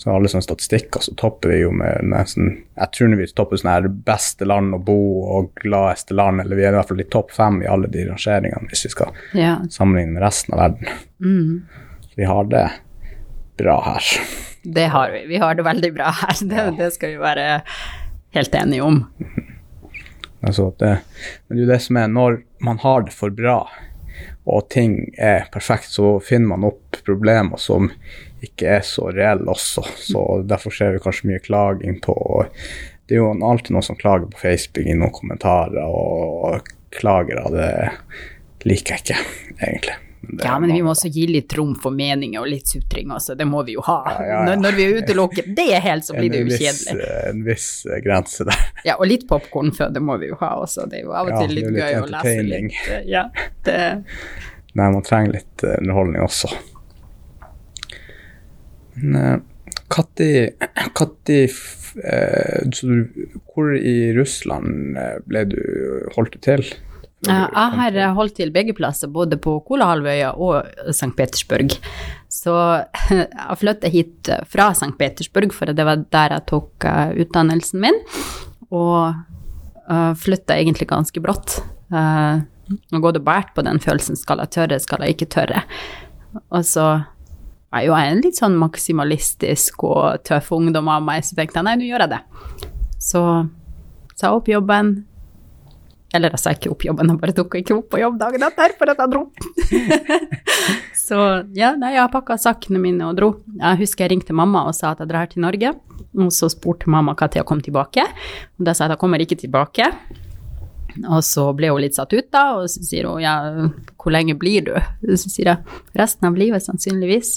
[0.00, 2.46] Så alle sånne statistikker så topper vi jo med nesten
[2.78, 4.96] Jeg tror vi topper sånn her beste land å bo
[5.36, 8.06] og gladeste land, eller vi er i hvert fall i topp fem i alle de
[8.08, 9.58] rangeringene hvis vi skal Ja.
[9.68, 10.88] sammenligne med resten av verden.
[11.20, 11.66] Mm.
[12.16, 12.64] Vi har det
[13.60, 14.08] bra her.
[14.64, 15.26] Det har vi.
[15.28, 16.34] Vi har det veldig bra her.
[16.48, 17.46] Det, det skal vi være
[18.36, 19.02] helt enige om.
[20.40, 20.96] Altså det,
[21.46, 23.58] men det er jo det som er når man har det for bra,
[24.48, 27.90] og ting er perfekt, så finner man opp problemer som
[28.44, 29.84] ikke er så reelle også.
[30.00, 32.16] Så derfor ser vi kanskje mye klaging på
[33.06, 37.56] Det er jo alltid noen som klager på Facebook i noen kommentarer, og klager av
[37.56, 37.72] det
[38.68, 39.18] liker jeg ikke,
[39.58, 39.96] egentlig.
[40.20, 43.34] Det Ja, men vi må også gi litt rom for meninger og litt sutring også.
[43.38, 43.98] Det må vi jo ha.
[44.06, 44.40] Ja, ja, ja.
[44.50, 47.06] Når, når vi utelukker det helt, så blir det jo kjedelig.
[47.30, 48.66] En viss eh, grense der.
[48.84, 50.84] Ja, og litt popkornføde må vi jo ha også.
[50.90, 52.80] Det er jo av og til litt, litt gøy å lese litt.
[52.90, 53.24] eh, Ja,
[53.66, 53.78] det,
[54.76, 56.52] Nei, man trenger litt eh, underholdning også.
[59.00, 59.38] Men eh,
[62.04, 62.92] eh, du,
[63.50, 65.58] Hvor i Russland eh, ble du
[66.14, 66.64] Holdt du til?
[67.26, 71.12] Jeg har eh, holdt til begge plasser, både på Kolahalvøya og St.
[71.18, 71.74] Petersburg.
[72.32, 72.54] Så
[73.12, 74.94] jeg flyttet hit eh, fra St.
[74.98, 78.00] Petersburg, for det var der jeg tok eh, utdannelsen min.
[78.70, 79.10] Og
[79.90, 81.56] uh, flytta egentlig ganske brått.
[81.90, 85.64] Nå gått og båret på den følelsen skal jeg tørre, skal jeg ikke tørre.
[86.54, 86.84] Og så
[87.74, 91.66] er jo jeg en litt sånn maksimalistisk og tøff ungdom av meg, så tenkte jeg
[91.66, 92.22] nei, nå gjør jeg det.
[93.02, 93.24] Så
[94.14, 94.94] sa jeg opp jobben,
[96.14, 98.72] eller jeg sa ikke opp jobben, jeg bare tok ikke opp på jobb dagen etter
[98.78, 99.20] for at jeg dro.
[101.06, 101.18] så
[101.54, 103.28] ja, nei, jeg pakka sakene mine og dro.
[103.60, 105.70] Jeg husker jeg ringte mamma og sa at jeg drar til Norge,
[106.18, 108.08] og så spurte mamma når jeg kom tilbake.
[108.58, 109.86] Og da sa jeg at jeg kommer ikke tilbake.
[111.06, 113.36] Og så ble hun litt satt ut, da, og så sier hun ja,
[113.94, 114.74] hvor lenge blir du?
[115.14, 117.36] Så sier jeg resten av livet, sannsynligvis.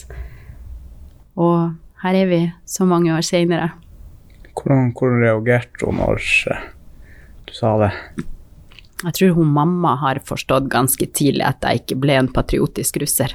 [1.37, 3.69] Og her er vi så mange år seinere.
[4.53, 6.69] Hvordan, hvordan reagerte hun når eh,
[7.47, 7.93] du sa det?
[9.03, 13.31] Jeg tror hun mamma har forstått ganske tidlig at jeg ikke ble en patriotisk russer.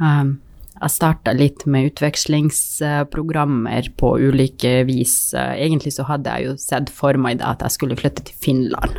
[0.00, 0.38] Um,
[0.76, 5.34] jeg starta litt med utvekslingsprogrammer på ulike vis.
[5.36, 8.92] Egentlig så hadde jeg jo sett for meg da at jeg skulle flytte til Finland.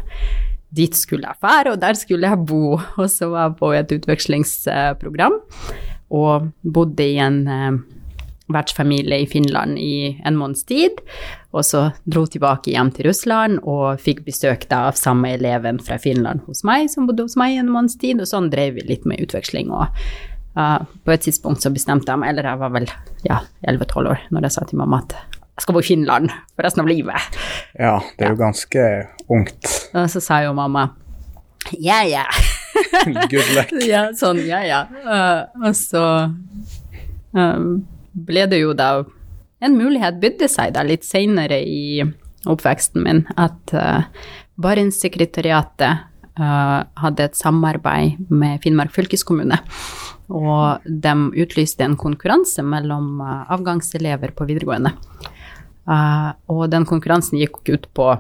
[0.74, 2.80] Dit skulle jeg fære, og der skulle jeg bo.
[2.98, 5.36] Og så var jeg på et utvekslingsprogram
[6.17, 7.74] og bodde i en eh,
[8.54, 11.02] vertsfamilie i Finland i en måneds tid.
[11.56, 16.00] Og så dro tilbake hjem til Russland og fikk besøk da av samme eleven fra
[16.02, 18.86] Finland hos meg, som bodde hos meg i en måneds tid, og sånn drev vi
[18.90, 19.72] litt med utveksling.
[19.74, 19.88] Og
[20.60, 22.88] uh, på et tidspunkt så bestemte jeg meg, eller jeg var vel
[23.28, 25.18] ja, 11-12 år, når jeg sa til mamma at
[25.58, 27.38] jeg skal bo i Finland for resten av livet.
[27.80, 28.88] Ja, det er jo ganske
[29.34, 29.74] ungt.
[29.98, 30.92] Og så sa jo mamma
[31.74, 32.24] ja, ja.
[33.30, 33.72] Good luck.
[33.92, 34.84] ja, sånn, ja, ja.
[35.04, 36.04] Uh, og så
[37.36, 37.66] uh,
[38.17, 39.06] ble det jo da
[39.63, 42.03] en mulighet bydde seg da litt senere i
[42.47, 44.06] oppveksten min at uh,
[44.62, 46.06] Barentssekretariatet
[46.39, 49.60] uh, hadde et samarbeid med Finnmark fylkeskommune.
[50.27, 54.93] Og de utlyste en konkurranse mellom uh, avgangselever på videregående.
[55.88, 58.12] Uh, og den konkurransen gikk ut på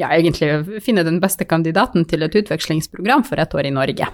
[0.00, 4.08] ja, egentlig finne den beste kandidaten til et utvekslingsprogram for et år i Norge.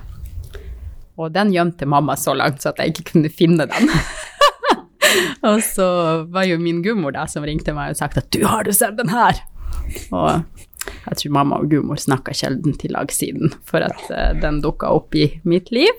[1.19, 3.91] Og den gjemte mamma så langt så at jeg ikke kunne finne den.
[5.49, 5.89] og så
[6.33, 8.97] var jo min gudmor da som ringte meg og sagt at 'du, har du sett
[8.99, 9.43] den her?'
[10.13, 10.45] Og
[10.89, 14.89] jeg tror mamma og gudmor snakka sjelden til lag siden for at uh, den dukka
[14.93, 15.93] opp i mitt liv.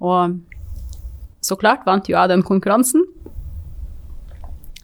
[0.00, 0.38] Og
[1.42, 3.04] så klart vant jo jeg den konkurransen.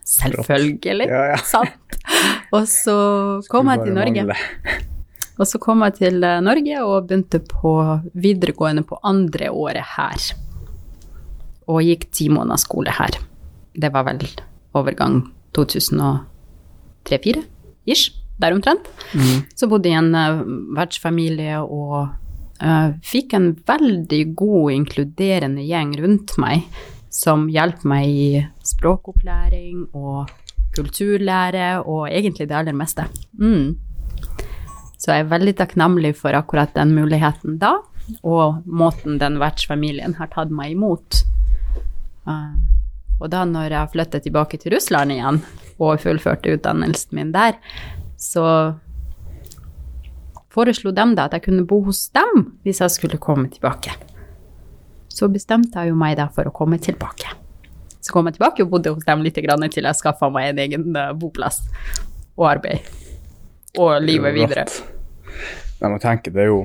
[0.08, 1.08] Selvfølgelig.
[1.08, 1.40] Ja, ja.
[1.44, 1.98] Sant.
[2.52, 2.96] Og så
[3.52, 4.24] kom jeg til Norge.
[5.38, 7.72] Og så kom jeg til eh, Norge og begynte på
[8.18, 10.30] videregående på andre året her.
[11.68, 13.20] Og gikk ti måneder skole her.
[13.78, 14.24] Det var vel
[14.76, 15.20] overgang
[15.56, 17.44] 2003-2004,
[17.86, 18.88] ish, der omtrent.
[19.56, 20.42] Så bodde jeg i en uh,
[20.76, 22.10] vertsfamilie og
[22.62, 26.66] uh, fikk en veldig god, inkluderende gjeng rundt meg
[27.14, 30.28] som hjalp meg i språkopplæring og
[30.76, 33.08] kulturlære og egentlig det aller meste.
[33.40, 33.78] Mm.
[34.98, 37.78] Så jeg er veldig takknemlig for akkurat den muligheten da,
[38.22, 41.22] og måten den vertsfamilien har tatt meg imot.
[42.28, 42.58] Uh,
[43.18, 45.40] og da når jeg flyttet tilbake til Russland igjen
[45.78, 47.58] og fullførte utdannelsen min der,
[48.18, 48.74] så
[50.54, 53.94] foreslo de da at jeg kunne bo hos dem hvis jeg skulle komme tilbake.
[55.08, 57.30] Så bestemte jeg jo meg da for å komme tilbake.
[58.00, 60.62] Så kom jeg tilbake og bodde hos dem litt grann til jeg skaffa meg en
[60.62, 61.64] egen uh, boplass
[62.38, 62.86] og arbeid.
[63.78, 64.64] Og livet videre.
[65.78, 66.62] Nei, men tenker, det er jo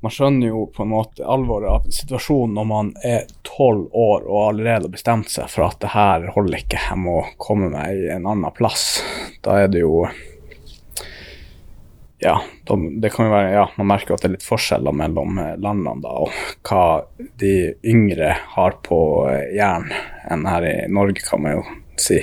[0.00, 4.38] Man skjønner jo på en måte alvoret av situasjonen når man er tolv år og
[4.46, 8.28] allerede bestemt seg for at det her holder ikke, jeg må komme meg i en
[8.30, 9.02] annen plass.
[9.44, 10.06] Da er det jo
[12.20, 12.34] ja,
[13.00, 16.16] det kan jo være, ja, man merker at det er litt forskjeller mellom landene da,
[16.20, 16.34] og
[16.68, 16.82] hva
[17.40, 17.54] de
[17.88, 18.98] yngre har på
[19.56, 19.88] jern
[20.28, 21.62] enn her i Norge, kan man jo
[21.96, 22.20] si.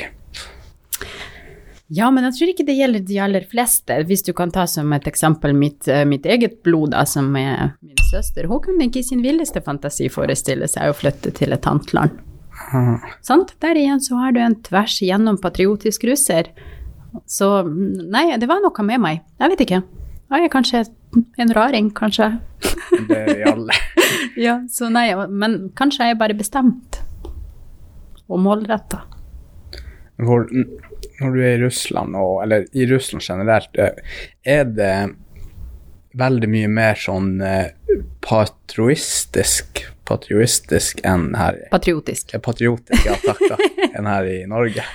[1.93, 4.01] Ja, men jeg tror ikke det gjelder de aller fleste.
[4.09, 7.77] Hvis du kan ta som et eksempel mitt, eh, mitt eget blod, da, som er
[7.81, 8.47] min søster.
[8.47, 12.23] Hun kunne ikke i sin villeste fantasi forestille seg å flytte til et annet land.
[13.23, 13.53] Sant?
[13.61, 16.51] Der igjen så har du en tvers igjennom patriotisk russer
[17.25, 19.23] så nei, det var noe med meg.
[19.39, 19.81] Jeg vet ikke.
[20.27, 20.83] Jeg er kanskje
[21.39, 22.33] en raring, kanskje.
[23.07, 23.77] Det er vi alle.
[24.47, 27.01] ja, så nei, men kanskje jeg er bare bestemt
[28.27, 29.05] og målretta.
[30.17, 30.47] Hvor,
[31.19, 34.93] når du er i Russland, og, eller i Russland generelt, eh, er det
[36.17, 37.69] veldig mye mer sånn eh,
[38.25, 42.33] patrioistisk, patrioistisk enn her Patriotisk.
[42.43, 43.59] Patriotisk, ja takk, da,
[43.97, 44.85] enn her i Norge?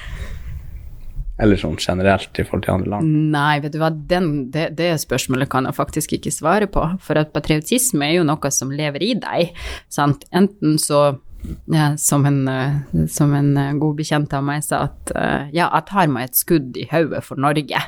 [1.43, 3.15] Eller sånn generelt i forhold til andre land?
[3.33, 6.85] Nei, vet du hva, Den, det, det, spørsmålet kan jeg faktisk ikke svare på.
[7.03, 9.65] For at patriotisme er jo noe som lever i deg.
[9.91, 10.27] Sant?
[10.31, 11.17] Enten så
[11.66, 15.66] ja, som, en, eh, som en eh, god bekjent av meg sa, at eh, ja,
[15.66, 17.83] jeg tar meg et skudd i hodet for Norge.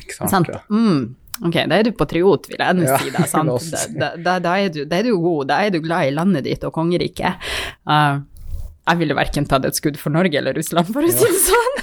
[0.00, 0.32] Ikke sant?
[0.32, 0.52] sant?
[0.52, 0.62] Ja.
[0.72, 1.14] Mm.
[1.42, 3.26] Ok, da er du patriot, vil jeg nå ja, si deg.
[3.30, 3.50] sant?
[4.00, 6.46] Da, da, da, er du, da, er du, god, da er du glad i landet
[6.46, 7.42] ditt og kongeriket.
[7.88, 8.22] Uh,
[8.84, 11.80] jeg ville verken tatt et skudd for Norge eller Russland, for å si det sånn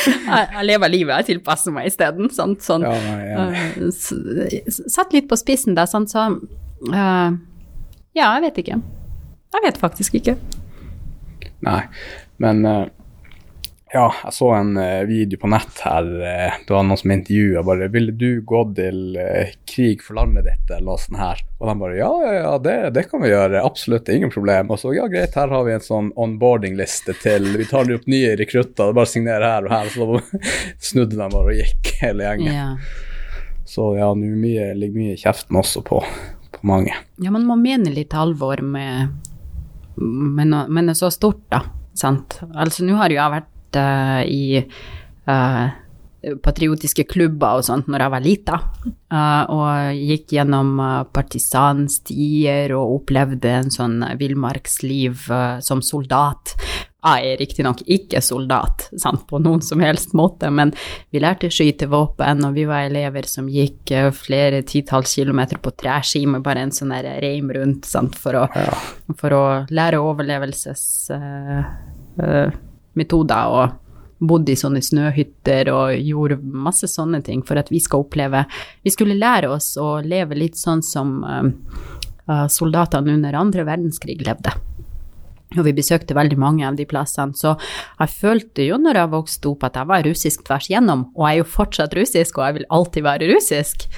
[0.10, 2.30] jeg, jeg, lever livet, jeg tilpasser meg isteden.
[2.34, 2.84] Sånn, sånn.
[2.84, 3.90] Ja, uh,
[4.68, 7.30] satt litt på spissen da, sånn, så uh,
[8.12, 8.80] Ja, jeg vet ikke.
[9.50, 10.36] Jeg vet faktisk ikke.
[11.66, 11.82] Nei,
[12.40, 12.86] men uh,
[13.90, 16.06] ja, jeg så en uh, video på nett her.
[16.06, 20.46] Uh, det var noen som intervjua bare 'Ville du gå til uh, krig for landet
[20.46, 21.42] ditt?' eller noe sånt her.
[21.58, 23.64] Og de bare 'Ja, ja, ja, det, det, kan vi gjøre.
[23.66, 24.70] Absolutt, ingen problem'.
[24.70, 28.36] Og så 'Ja, greit, her har vi en sånn onboarding-liste til Vi tar opp nye
[28.38, 29.90] rekrutter, bare signer her og her'.
[29.90, 30.46] Så
[30.92, 32.54] snudde de bare og gikk, hele gjengen.
[32.54, 32.68] Ja.
[33.70, 34.38] Så ja, nå
[34.74, 36.00] ligger mye i kjeften også på,
[36.54, 36.94] på mange.
[37.22, 39.18] Ja, man må mene litt alvor med,
[40.00, 41.62] men med noe så stort, da.
[41.96, 42.40] Sant?
[42.54, 44.44] Altså, nå har jo jeg vært uh, i
[45.28, 45.64] uh,
[46.44, 48.58] patriotiske klubber og sånt når jeg var lita,
[49.12, 50.72] uh, og gikk gjennom
[51.14, 55.26] partisanstier og opplevde en sånn villmarksliv
[55.64, 56.54] som soldat.
[57.00, 60.74] Jeg er riktignok ikke soldat sant, på noen som helst måte, men
[61.10, 66.44] vi lærte skytevåpen, og vi var elever som gikk flere titalls kilometer på treski med
[66.44, 66.92] bare en sånn
[67.24, 68.74] reim rundt sant, for, å, ja.
[69.16, 71.78] for å lære overlevelsesmetoder,
[72.20, 72.50] Uh,
[73.00, 78.04] uh, og bodde i sånne snøhytter og gjorde masse sånne ting for at vi skal
[78.04, 78.44] oppleve
[78.84, 84.52] Vi skulle lære oss å leve litt sånn som uh, soldatene under andre verdenskrig levde.
[85.58, 87.56] Og vi besøkte veldig mange av de plassene, så
[87.98, 91.40] jeg følte jo når jeg vokste opp at jeg var russisk tvers igjennom, og jeg
[91.40, 93.88] er jo fortsatt russisk, og jeg vil alltid være russisk,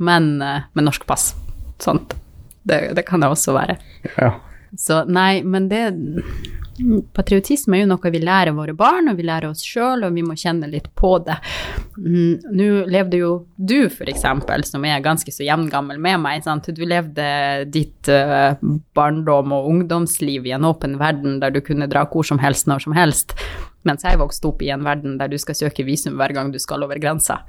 [0.00, 1.34] men uh, med norsk pass.
[1.82, 2.16] Sånt.
[2.64, 3.76] Det, det kan jeg også være.
[4.16, 4.32] Ja.
[4.80, 5.84] Så nei, men det
[7.14, 10.24] Patriotisme er jo noe vi lærer våre barn, og vi lærer oss sjøl, og vi
[10.26, 11.36] må kjenne litt på det.
[11.96, 16.66] Mm, Nå levde jo du, for eksempel, som er ganske så jevngammel med meg, sant?
[16.74, 17.24] du levde
[17.70, 18.58] ditt uh,
[18.96, 22.86] barndom og ungdomsliv i en åpen verden der du kunne dra hvor som helst, når
[22.88, 23.36] som helst,
[23.86, 26.58] mens jeg vokste opp i en verden der du skal søke visum hver gang du
[26.62, 27.42] skal over grensa.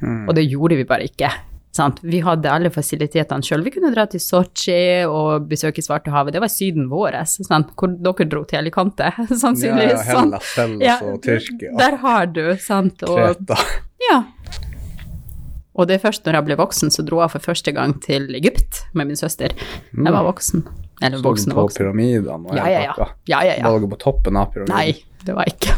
[0.00, 0.26] Mm.
[0.26, 1.30] Og det gjorde vi bare ikke.
[1.76, 2.00] Sant?
[2.02, 3.62] Vi hadde alle fasilitetene sjøl.
[3.66, 6.34] Vi kunne dra til Sotsji og besøke Svartehavet.
[6.34, 7.74] Det var Syden vår, sant?
[7.78, 10.00] hvor dere dro til Alicante, sannsynligvis.
[10.00, 11.74] Ja, ja Hellas, Hellas ja, og Tyrkia.
[11.78, 13.04] Der har du, sant.
[13.06, 13.60] Og, Kreta.
[14.08, 14.22] Ja.
[15.78, 18.26] Og det er først når jeg ble voksen, så dro jeg for første gang til
[18.34, 19.54] Egypt med min søster.
[19.54, 20.64] Jeg var voksen.
[20.98, 21.78] Eller voksen og voksen.
[21.78, 23.06] på pyramidene og ja, ja, ja.
[23.30, 23.70] ja, ja, ja.
[23.70, 24.74] Dere på toppen av pyramiden?
[24.74, 24.96] Nei,
[25.28, 25.74] det var ikke.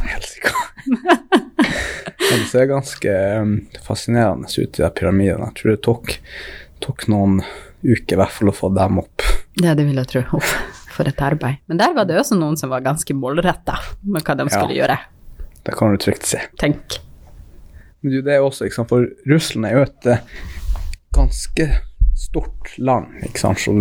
[2.31, 5.49] Det ser ganske um, fascinerende ut, de pyramidene.
[5.51, 6.13] Jeg tror det tok,
[6.85, 7.41] tok, noen
[7.83, 9.25] uker i hvert fall å få dem opp.
[9.59, 10.23] Ja, det vil jeg tro.
[10.39, 10.55] Uff,
[10.95, 11.59] for et arbeid.
[11.67, 14.85] Men der var det også noen som var ganske målretta med hva de skulle ja,
[14.85, 14.99] gjøre.
[15.67, 16.41] Det kan du trygt si.
[16.61, 17.01] Tenk.
[18.01, 20.27] Men det er også, ikke sant, for Russland er jo et eh,
[21.17, 21.67] ganske
[22.21, 23.75] stort land, ikke sant, så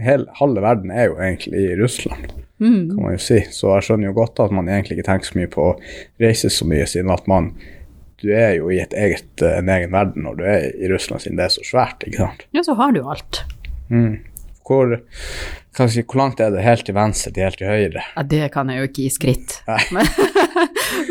[0.00, 2.30] hele, halve verden er jo egentlig i Russland.
[2.60, 2.90] Mm.
[2.92, 3.40] kan man jo si.
[3.50, 5.76] Så jeg skjønner jo godt at man egentlig ikke tenker så mye på å
[6.20, 7.54] reise så mye, siden at man
[8.20, 11.38] du er jo i eget, eh, en egen verden når du er i Russland, siden
[11.40, 12.04] det er så svært.
[12.04, 12.44] ikke sant?
[12.52, 13.42] Ja, så har du alt.
[13.88, 14.18] Mm.
[14.68, 14.92] Hvor,
[15.76, 18.02] Kanskje, hvor langt er det helt til venstre til helt til høyre?
[18.16, 19.60] Ja, det kan jeg jo ikke i skritt.
[19.94, 20.06] Men,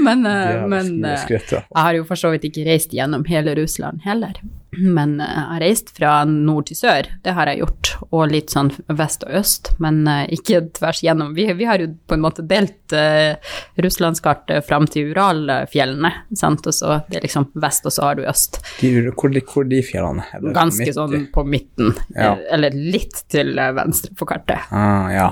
[0.04, 1.62] men, eh, har men eh, skritt, ja.
[1.70, 4.40] jeg har jo for så vidt ikke reist gjennom hele Russland heller.
[4.78, 8.54] Men eh, jeg har reist fra nord til sør, det har jeg gjort, og litt
[8.54, 11.34] sånn vest og øst, men ikke tvers gjennom.
[11.38, 13.36] Vi, vi har jo på en måte delt uh,
[13.82, 18.24] russlandskartet fram til Uralfjellene, sant, og så det er liksom vest, og så har du
[18.30, 18.62] øst.
[18.80, 20.26] De, hvor, de, hvor de fjellene?
[20.56, 22.36] Ganske sånn på midten, Ja.
[22.52, 24.49] eller litt til venstre på kartet.
[24.72, 25.28] Ah, ja.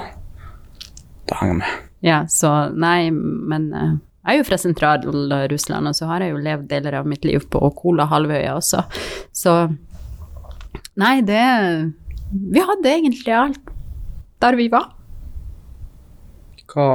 [1.28, 1.86] Da henger jeg med.
[2.06, 3.96] Ja, så nei, men eh,
[4.28, 7.46] jeg er jo fra sentral-Russland, og så har jeg jo levd deler av mitt liv
[7.52, 8.84] på Kola-halvøya også.
[9.32, 9.56] Så
[11.00, 11.44] nei, det
[12.28, 13.70] Vi hadde egentlig alt
[14.44, 14.92] der vi var.
[16.68, 16.88] Hva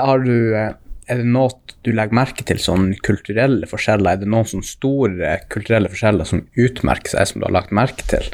[0.00, 0.72] har du eh,
[1.12, 1.52] Er det noe
[1.84, 4.14] du legger merke til, sånn kulturelle forskjeller?
[4.14, 8.06] Er det noen sånne store kulturelle forskjeller som utmerker seg, som du har lagt merke
[8.08, 8.30] til?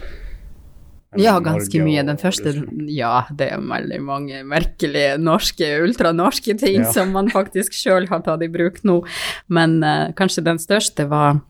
[1.17, 2.03] Ja, ganske Norge mye.
[2.05, 2.53] Den første
[2.93, 6.93] Ja, det er veldig mange merkelige norske, ultranorske ting Ja.
[6.93, 9.01] som man faktisk sjøl har tatt i bruk nå.
[9.49, 11.41] Men uh, kanskje den største var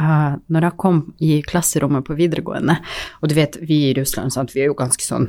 [0.00, 2.78] eh, når jeg kom i klasserommet på videregående,
[3.20, 5.28] og du vet, vi i Russland, sant, vi er jo ganske sånn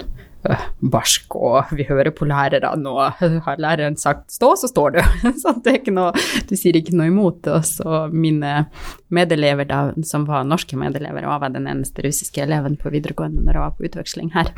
[0.50, 5.02] uh, barsk, og vi hører på lærerne, og har læreren sagt 'stå', så står du.
[5.42, 6.12] så det er ikke noe,
[6.50, 7.78] du sier ikke noe imot oss.
[7.84, 8.68] Og mine
[9.14, 13.44] medelever, da, som var norske medelever, og jeg var den eneste russiske eleven på videregående
[13.44, 14.54] når jeg var på utveksling her,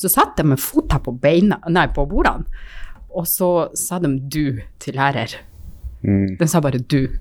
[0.00, 2.48] så satt de med fota på beina, nei, på bordene,
[3.14, 5.36] og så sa de 'du' til lærer.
[6.02, 6.36] Mm.
[6.38, 7.18] De sa bare 'du'.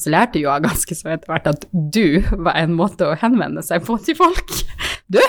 [0.00, 3.62] Så lærte jo jeg ganske så etter hvert at 'du' var en måte å henvende
[3.62, 4.48] seg på til folk.
[5.08, 5.20] 'Du!'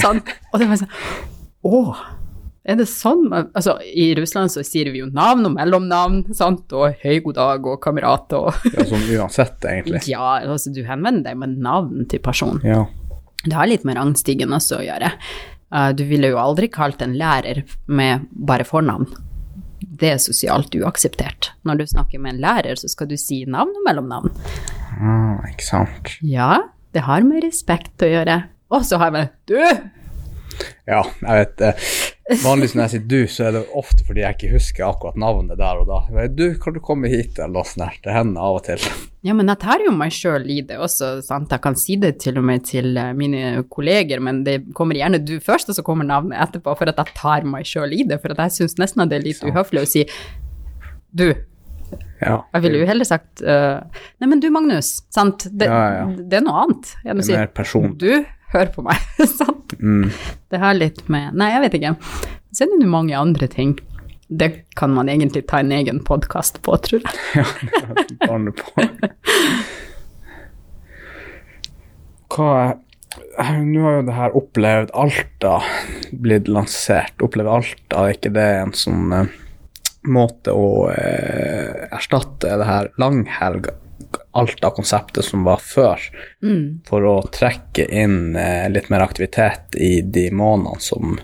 [0.00, 0.20] Sånn.
[0.52, 0.92] Og det var sånn
[1.66, 1.96] Å,
[2.64, 3.28] er det sånn?
[3.28, 7.34] man- Altså, i Russland så sier vi jo navn og mellomnavn, sant, og høy god
[7.34, 10.02] dag og kamerat og Ja, sånn uansett, egentlig.
[10.14, 12.60] Ja, altså du henvender deg med navn til personen.
[12.64, 12.86] Ja.
[13.44, 15.12] Det har litt med rangstigen også å gjøre.
[15.72, 19.06] Uh, du ville jo aldri kalt en lærer med bare fornavn.
[20.00, 21.50] Det er sosialt uakseptert.
[21.68, 24.32] Når du snakker med en lærer, så skal du si navn og mellomnavn.
[24.96, 26.14] Ah, ikke sant.
[26.24, 26.54] Ja,
[26.96, 28.42] det har med respekt å gjøre.
[28.72, 29.58] Og så har vi du!
[30.88, 31.90] Ja, jeg vet eh,
[32.30, 35.58] Vanligvis når jeg sier du, så er det ofte fordi jeg ikke husker akkurat navnet
[35.58, 36.26] der og da.
[36.30, 37.98] Du, kan du komme hit, eller noe sånt.
[38.04, 38.84] Det hender av og til.
[39.26, 41.50] Ja, men jeg tar jo meg sjøl i det også, sant.
[41.50, 45.20] Jeg kan si det til og med til eh, mine kolleger, men det kommer gjerne
[45.26, 48.20] du først, og så kommer navnet etterpå, for at jeg tar meg sjøl i det.
[48.22, 50.06] For at jeg syns nesten at det er litt uhøflig å si
[51.10, 51.28] du.
[52.20, 52.36] Ja.
[52.54, 53.80] Jeg ville jo heller sagt uh,
[54.20, 55.48] Nei, men du, Magnus, sant.
[55.50, 56.04] Det, Ja, ja.
[56.14, 58.12] det er noe annet enn å Det si du,
[58.54, 58.98] hør på meg,
[59.38, 59.76] sant.
[59.78, 60.10] Mm.
[60.50, 61.94] Det har litt med Nei, jeg vet ikke.
[62.50, 63.76] Så er det jo mange andre ting.
[64.30, 67.18] Det kan man egentlig ta en egen podkast på, tror jeg.
[67.40, 67.46] Ja,
[67.98, 68.86] det banner på.
[72.30, 72.78] Hva er
[73.40, 75.54] Nå har jo det her opplevd Alta
[76.12, 77.16] blitt lansert.
[77.24, 79.32] Oppleve Alta, er ikke det en sånn eh,
[80.12, 82.90] måte å eh, erstatte det her
[84.34, 85.98] langhelg av konseptet som var før,
[86.42, 86.80] Mm.
[86.86, 91.18] for å trekke inn eh, litt mer aktivitet i de månedene som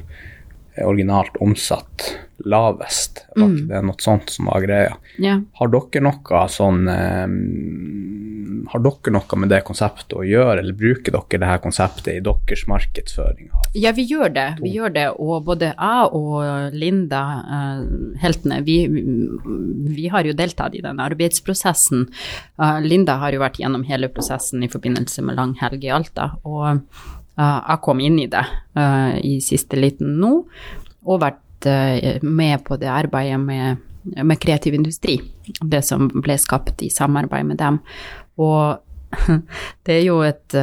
[0.77, 3.25] er originalt omsatt lavest.
[3.35, 4.97] Var ikke det noe sånt som var greia?
[5.19, 5.39] Ja.
[5.55, 7.27] Har dere noe sånn eh,
[8.73, 12.23] Har dere noe med det konseptet å gjøre, eller bruker dere det her konseptet i
[12.25, 13.51] deres markedsføring?
[13.77, 14.47] Ja, vi gjør det.
[14.63, 17.83] Vi gjør det, og både jeg og Linda uh,
[18.23, 18.79] Heltene, vi,
[19.97, 22.07] vi har jo deltatt i den arbeidsprosessen.
[22.61, 26.69] Uh, Linda har jo vært gjennom hele prosessen i forbindelse med langhelg i Alta, og
[26.71, 28.47] uh, jeg kom inn i det
[29.27, 30.31] i siste liten nå,
[31.05, 31.67] og vært
[32.25, 33.83] med på det arbeidet med,
[34.17, 35.17] med kreativ industri,
[35.61, 37.81] det som ble skapt i samarbeid med dem.
[38.37, 38.83] Og
[39.87, 40.57] det er jo et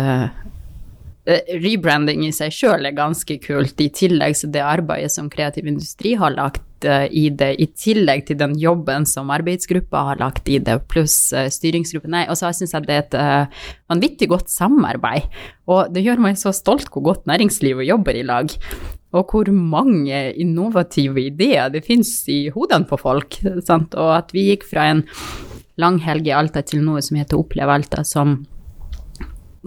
[1.23, 5.69] Eh, rebranding i seg sjøl er ganske kult, i tillegg til det arbeidet som kreativ
[5.71, 10.51] industri har lagt uh, i det, i tillegg til den jobben som arbeidsgruppa har lagt
[10.51, 12.11] i det, pluss uh, styringsgruppen.
[12.11, 13.55] Nei, og så syns jeg det er et
[13.87, 15.31] vanvittig godt samarbeid,
[15.71, 18.51] og det gjør meg så stolt hvor godt næringslivet jobber i lag.
[19.15, 23.39] Og hvor mange innovative ideer det finnes i hodene på folk.
[23.63, 23.95] Sant?
[23.95, 25.05] Og at vi gikk fra en
[25.81, 28.43] lang helg i Alta til noe som heter Opplev Alta, som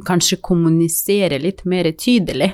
[0.04, 2.50] kanskje kommunisere litt mer tydelig.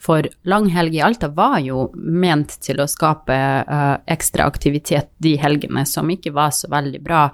[0.00, 3.36] For langhelg i Alta var jo ment til å skape
[3.68, 7.28] uh, ekstra aktivitet de helgene som ikke var så veldig bra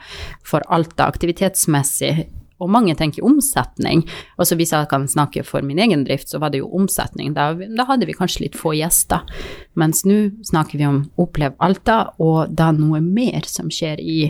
[0.47, 2.29] for Alta aktivitetsmessig.
[2.63, 4.05] Og mange tenker omsetning.
[4.39, 7.33] Også hvis jeg kan snakke for min egen drift, så var det jo omsetning.
[7.35, 9.27] Da, da hadde vi kanskje litt få gjester.
[9.75, 14.21] Mens nå snakker vi om Opplev Alta, og da noe mer som skjer i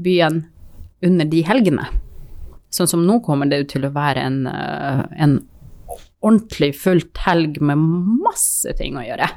[0.00, 0.46] byen
[1.04, 1.86] under de helgene.
[2.74, 5.38] Sånn som nå kommer det til å være en, eh, en
[6.24, 7.78] ordentlig fullt helg med
[8.24, 9.28] masse ting å gjøre.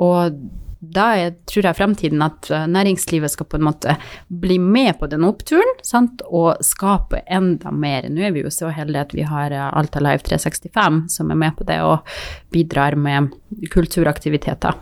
[0.00, 0.40] Og
[0.80, 3.96] da er, tror jeg fremtiden at eh, næringslivet skal på en måte
[4.28, 6.24] bli med på den oppturen sant?
[6.26, 8.08] og skape enda mer.
[8.08, 11.40] Nå er vi jo så heldige at vi har eh, Alta Live 365 som er
[11.44, 12.08] med på det og
[12.52, 13.28] bidrar med
[13.72, 14.80] kulturaktiviteter.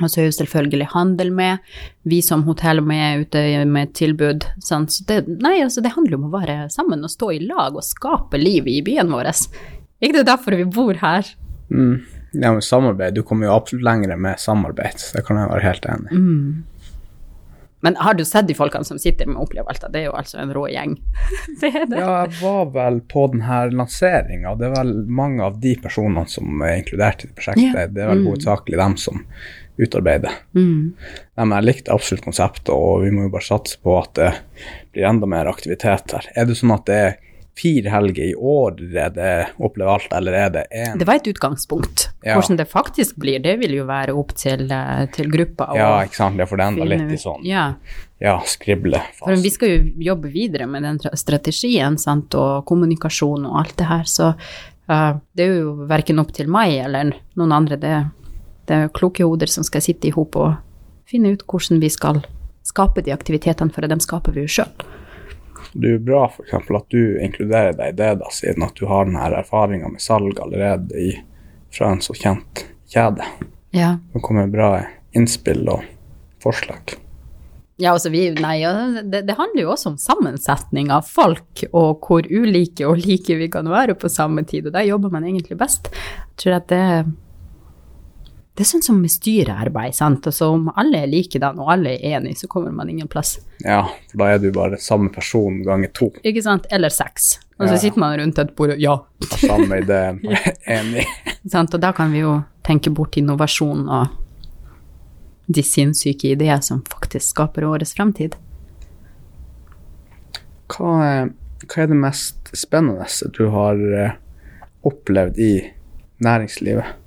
[0.00, 1.64] Og så er jo selvfølgelig handel med,
[2.08, 4.46] vi som hotell med ute med tilbud.
[4.64, 4.94] Sant?
[4.94, 7.86] Så det, nei, altså det handler om å være sammen og stå i lag og
[7.86, 9.32] skape liv i byen vår.
[10.00, 11.28] Ikke det er derfor vi bor her?
[11.70, 12.00] Mm.
[12.32, 15.88] Ja, men samarbeid, du kommer jo absolutt lenger med samarbeid, det kan jeg være helt
[15.90, 16.20] enig i.
[16.20, 16.66] Mm.
[17.80, 20.52] Men har du sett de folkene som sitter med Opplev Det er jo altså en
[20.52, 20.98] rå gjeng.
[21.62, 21.96] det det.
[21.96, 24.52] Ja, jeg var vel på denne lanseringa.
[24.60, 27.72] Det er vel mange av de personene som er inkludert i prosjektet.
[27.72, 27.88] Yeah.
[27.88, 28.28] Det er vel mm.
[28.28, 29.24] hovedsakelig dem som
[29.80, 30.36] utarbeider.
[30.56, 30.92] Mm.
[31.40, 34.30] men jeg likte absolutt konseptet, og vi må jo bare satse på at det
[34.92, 36.30] blir enda mer aktivitet her.
[36.36, 37.18] Er det sånn at det er
[37.60, 39.28] fire helger i år det
[39.58, 40.98] opplever alt, eller er det én?
[40.98, 42.08] Det var et utgangspunkt.
[42.24, 42.36] Ja.
[42.36, 45.70] Hvordan det faktisk blir, det vil jo være opp til, eh, til gruppa.
[45.76, 46.38] Ja, ikke sant.
[46.40, 47.66] Det får det enda litt i sånn ja,
[48.20, 49.02] ja skrible.
[49.18, 53.90] For vi skal jo jobbe videre med den strategien sant, og kommunikasjon og alt det
[53.90, 57.80] her, så uh, det er jo verken opp til meg eller noen andre.
[57.80, 57.94] Det,
[58.70, 60.54] det er kloke hoder som skal sitte i hop og
[61.10, 62.22] finne ut hvordan vi skal
[62.66, 64.70] skape de aktivitetene, for dem skaper vi jo sjøl.
[65.72, 66.54] Det er bra f.eks.
[66.54, 70.38] at du inkluderer deg i det, da, siden at du har denne erfaringa med salg
[70.42, 71.12] allerede i,
[71.74, 73.26] fra en så kjent kjede.
[73.74, 73.96] Ja.
[74.12, 74.72] Det kommer bra
[75.18, 75.86] innspill og
[76.42, 76.94] forslag.
[77.80, 78.58] Ja, altså vi, nei,
[79.08, 83.48] det, det, handler jo også om sammensetning av folk, og hvor ulike og like vi
[83.50, 85.88] kan være på samme tid, og der jobber man egentlig best.
[85.90, 86.82] Jeg tror at det
[88.60, 90.26] det er sånn som med styrearbeid, sant.
[90.28, 93.38] Altså om alle er likedan og alle er enige, så kommer man ingen plass.
[93.64, 96.10] Ja, for da er du bare samme person ganger to.
[96.20, 96.68] Ikke sant.
[96.68, 97.38] Eller seks.
[97.56, 97.80] Og så ja.
[97.86, 98.98] sitter man rundt et bord og ja.
[99.40, 100.02] Samme idé,
[100.76, 101.06] enig.
[101.54, 101.72] sant.
[101.72, 102.36] Og da kan vi jo
[102.66, 104.12] tenke bort innovasjon og
[105.48, 108.36] de sinnssyke ideer som faktisk skaper årets fremtid.
[110.68, 111.34] Hva er,
[111.64, 114.18] hva er det mest spennende du har eh,
[114.84, 115.54] opplevd i
[116.20, 116.99] næringslivet?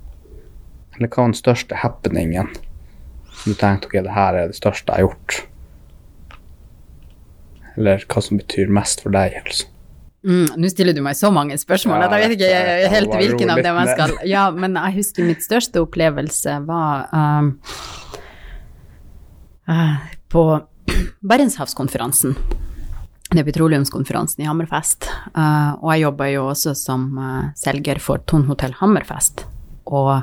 [0.94, 2.52] Eller hva var den største happeningen
[3.34, 5.38] som du tenkte ok, det her er det største jeg har gjort?
[7.74, 9.70] Eller hva som betyr mest for deg, altså.
[10.24, 13.58] Mm, Nå stiller du meg så mange spørsmål at jeg vet ikke helt hvilken av
[13.60, 17.50] dem jeg skal Ja, men jeg husker mitt største opplevelse var um,
[19.68, 19.98] uh,
[20.32, 20.44] på
[21.28, 22.38] Barentshavskonferansen.
[23.34, 25.10] Det er petroleumskonferansen i Hammerfest.
[25.34, 29.44] Uh, og jeg jobber jo også som uh, selger for Ton Hotell Hammerfest.
[29.84, 30.22] Og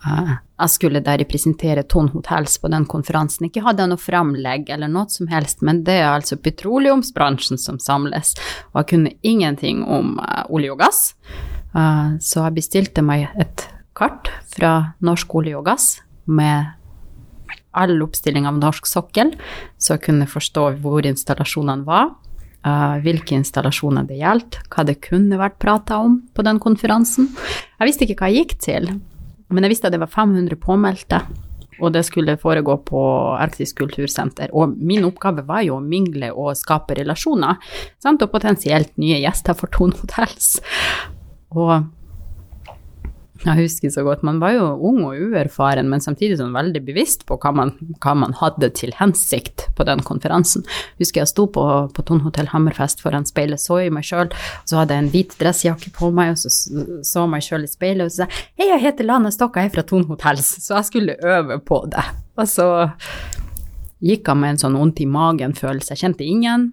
[0.00, 3.48] jeg skulle da representere Ton Hotels på den konferansen.
[3.48, 7.80] Ikke hadde jeg noe framlegg eller noe som helst, men det er altså petroleumsbransjen som
[7.82, 8.32] samles.
[8.72, 11.02] Og jeg kunne ingenting om uh, olje og gass,
[11.76, 15.90] uh, så jeg bestilte meg et kart fra Norsk olje og gass
[16.30, 16.72] med
[17.76, 19.36] all oppstilling av norsk sokkel,
[19.78, 22.14] så jeg kunne forstå hvor installasjonene var.
[22.60, 27.30] Uh, hvilke installasjoner det gjaldt, hva det kunne vært prata om på den konferansen.
[27.78, 28.90] Jeg visste ikke hva jeg gikk til,
[29.50, 31.20] men jeg visste at det var 500 påmeldte,
[31.80, 33.02] og det skulle foregå på
[33.40, 34.52] Arktisk kultursenter.
[34.52, 37.56] Og min oppgave var jo å mingle og skape relasjoner,
[38.02, 38.22] sant?
[38.22, 40.58] og potensielt nye gjester for Tone Hotels.
[41.56, 41.88] Og
[43.40, 47.24] jeg husker så godt, man var jo ung og uerfaren, men samtidig sånn veldig bevisst
[47.28, 47.72] på hva man,
[48.02, 50.66] hva man, hadde til hensikt på den konferansen.
[50.98, 51.64] Jeg Husker jeg sto på,
[51.96, 54.28] på Ton Hotell Hammerfest foran speilet, så i meg sjøl,
[54.68, 56.52] så hadde jeg en hvit dressjakke på meg, og så
[57.06, 58.28] så meg sjøl i speilet og så sa
[58.60, 61.82] hei, jeg heter Lane Stokka, jeg er fra Ton Hotells, så jeg skulle øve på
[61.90, 62.04] det.
[62.36, 62.68] Og så
[64.04, 66.70] gikk jeg med en sånn vondt i magen-følelse, jeg kjente ingen,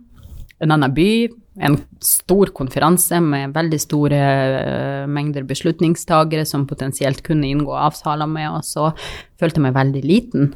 [0.64, 1.10] en annen by,
[1.58, 8.52] en stor konferanse med veldig store uh, mengder beslutningstagere som potensielt kunne inngå avtaler med
[8.52, 9.00] og
[9.40, 10.52] følte jeg meg veldig liten.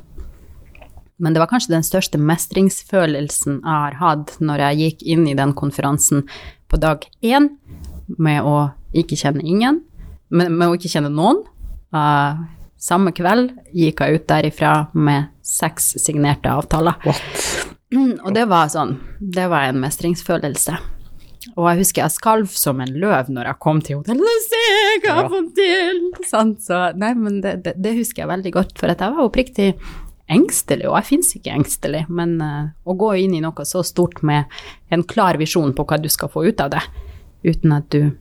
[1.22, 5.38] Men det var kanskje den største mestringsfølelsen jeg har hatt når jeg gikk inn i
[5.38, 6.26] den konferansen
[6.72, 7.52] på dag én
[8.18, 9.84] med å ikke kjenne ingen,
[10.30, 11.44] med, med å ikke kjenne noen.
[11.94, 12.42] Uh,
[12.82, 16.98] samme kveld gikk jeg ut derifra med seks signerte avtaler.
[17.06, 17.78] What?
[17.92, 20.78] Og det var sånn, det var en mestringsfølelse.
[21.56, 24.46] Og jeg husker jeg skalv som en løv når jeg kom til hotellet.
[24.46, 26.00] Se hva jeg har fått til!
[26.30, 29.26] Sånn, så, nei, men det, det, det, husker jeg veldig godt, for at jeg var
[29.26, 29.70] oppriktig
[30.32, 34.22] engstelig, og jeg fins ikke engstelig, men uh, å gå inn i noe så stort
[34.24, 34.48] med
[34.94, 36.84] en klar visjon på hva du skal få ut av det,
[37.44, 38.14] uten at du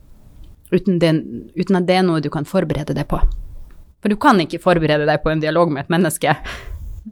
[0.70, 1.12] uten, det,
[1.54, 3.20] uten at det er noe du kan forberede deg på.
[4.00, 6.34] For du kan ikke forberede deg på en dialog med et menneske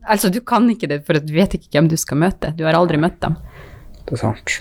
[0.07, 2.53] Altså, du kan ikke det, for du vet ikke hvem du skal møte.
[2.59, 3.37] Du har aldri møtt dem.
[4.05, 4.59] Det er sant.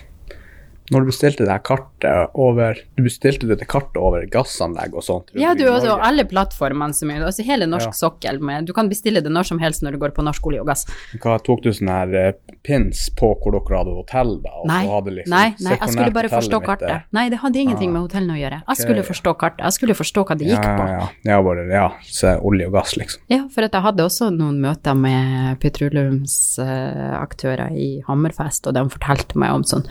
[0.94, 5.32] Når du bestilte det kartet over Du bestilte det kartet over gassanlegg og sånt?
[5.38, 7.96] Ja, du, altså alle plattformene som er Altså hele norsk Ja.
[7.96, 10.62] sokkel med Du kan bestille det når som helst når du går på norsk olje
[10.64, 10.86] og gass.
[11.22, 14.54] Hva tok du sånne her uh, pins på hvor dere hadde hotell, da?
[14.62, 17.02] Og Nei, så liksom, nei, nei, jeg skulle bare forstå forstå mitt kartet.
[17.16, 18.60] Nei, det hadde ingenting Ah, med hotellene å gjøre.
[18.68, 19.64] Jeg skulle forstå kartet.
[19.66, 20.84] Jeg skulle forstå hva det gikk ja, på.
[20.88, 20.92] Ja,
[21.32, 21.38] ja.
[21.46, 23.20] bare ja, se olje og gass, liksom.
[23.32, 25.26] Ja, for jeg hadde også noen møter med
[25.64, 29.86] petroleumsaktører i Hammerfest, og de fortalte meg om sånn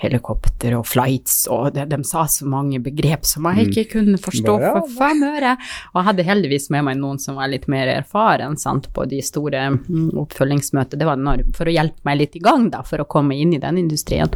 [0.00, 4.58] helikopter og flights, og de, de sa så mange begrep som jeg ikke kunne forstå
[4.60, 4.64] Mm.
[4.70, 5.52] For fem øre.
[5.92, 9.20] Og jeg hadde heldigvis med meg noen som var litt mer erfaren sant, på de
[9.24, 11.00] store mm, oppfølgingsmøtene.
[11.00, 13.54] Det var når, for å hjelpe meg litt i gang, da, for å komme inn
[13.56, 14.32] i den industrien.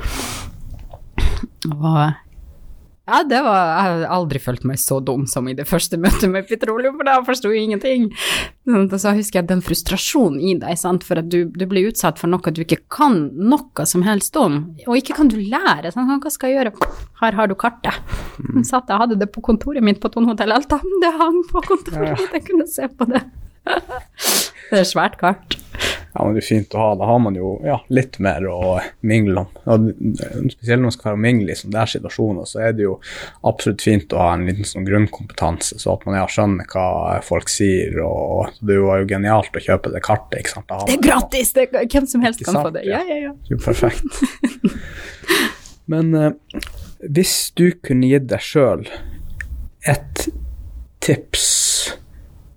[1.75, 2.24] Og
[3.05, 6.31] ja, det var Jeg har aldri følt meg så dum som i det første møtet
[6.33, 8.07] med petroleum, for da forsto jeg ingenting.
[8.65, 12.21] Sånn, så husker jeg den frustrasjonen i deg, sant, for at du, du blir utsatt
[12.21, 15.93] for noe du ikke kan noe som helst om, og ikke kan du lære.
[15.93, 16.09] Sant?
[16.25, 16.91] Hva skal jeg gjøre?
[17.21, 18.01] Her har du kartet.
[18.41, 20.81] Jeg satt jeg hadde det på kontoret mitt på Thon Hotell Alta.
[21.03, 23.25] Det hang på kontoret mitt, jeg kunne se på det.
[24.65, 25.55] Det er svært kart.
[26.15, 26.91] Ja, men det er fint å ha.
[26.95, 29.57] Da har man jo ja, litt mer å mingle om.
[29.67, 29.89] Og
[30.53, 32.93] spesielt når man skal være og mingle i sånne situasjoner, så er det jo
[33.51, 37.51] absolutt fint å ha en liten sånn grunnkompetanse, så at man ja, skjønner hva folk
[37.51, 37.99] sier.
[38.07, 40.39] og Det var jo genialt å kjøpe det kartet.
[40.45, 40.71] ikke sant?
[40.71, 41.53] Da Det er gratis!
[41.59, 42.69] Det, hvem som helst kan sant?
[42.69, 42.87] få det.
[42.87, 43.35] Ja, ja, ja.
[43.51, 44.23] Jo perfekt.
[45.91, 46.31] Men eh,
[47.05, 48.87] hvis du kunne gitt deg sjøl
[49.85, 50.29] et
[51.05, 51.43] tips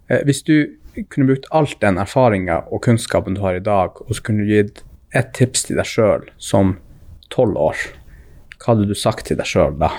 [0.08, 4.16] eh, Hvis du kunne brukt alt den erfaringa og kunnskapen du har i dag, og
[4.16, 4.84] så kunne du gitt
[5.16, 6.78] et tips til deg sjøl som
[7.34, 7.78] tolv år,
[8.58, 9.92] hva hadde du sagt til deg sjøl da?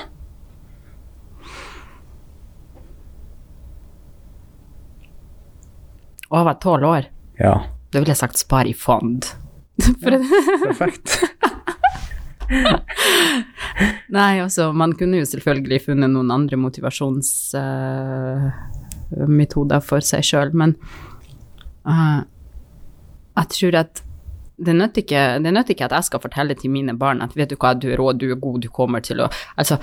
[6.28, 7.08] Var tolv år.
[7.40, 7.54] Ja,
[7.88, 9.24] Da ville jeg sagt spar i fond.
[10.02, 10.18] For
[10.66, 11.14] perfekt.
[14.12, 16.58] Nei, altså, man kunne jo selvfølgelig funnet noen andre
[19.10, 20.74] motivasjonsmetoder for seg sjøl, men
[21.88, 22.20] uh,
[23.38, 24.04] jeg tror at
[24.58, 27.56] det nytter, ikke, det ikke at jeg skal fortelle til mine barn at vet du
[27.62, 29.78] hva, du er rå, du er god, du kommer til å Altså,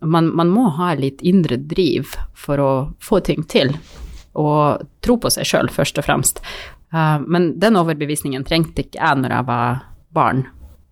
[0.00, 3.74] man, man må ha litt indre driv for å få ting til,
[4.36, 6.40] og tro på seg sjøl, først og fremst.
[6.94, 9.84] Uh, men den overbevisningen trengte ikke jeg når jeg var
[10.16, 10.46] barn.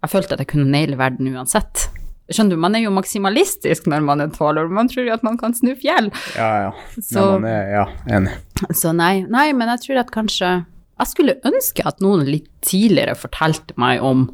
[0.05, 1.89] Jeg følte at jeg kunne naile verden uansett.
[2.33, 5.25] Skjønner du, man er jo maksimalistisk når man er tolv år, man tror jo at
[5.27, 6.07] man kan snu fjell.
[6.39, 6.70] Ja, ja.
[6.97, 7.85] Så- man er ja,
[8.16, 8.33] enig.
[8.72, 10.51] Så nei, nei, men jeg tror at kanskje
[10.95, 14.31] Jeg skulle ønske at noen litt tidligere fortalte meg om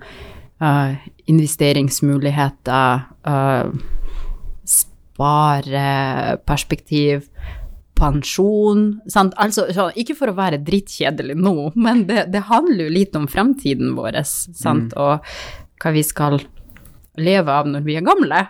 [0.61, 0.93] uh,
[1.25, 3.65] investeringsmuligheter, uh,
[4.69, 7.25] spareperspektiv,
[7.97, 9.33] pensjon sant?
[9.41, 13.27] Altså, så, ikke for å være drittkjedelig nå, men det, det handler jo litt om
[13.31, 15.21] fremtiden vår, sant, og
[15.81, 16.41] hva vi skal
[17.23, 18.43] leve av når vi er gamle.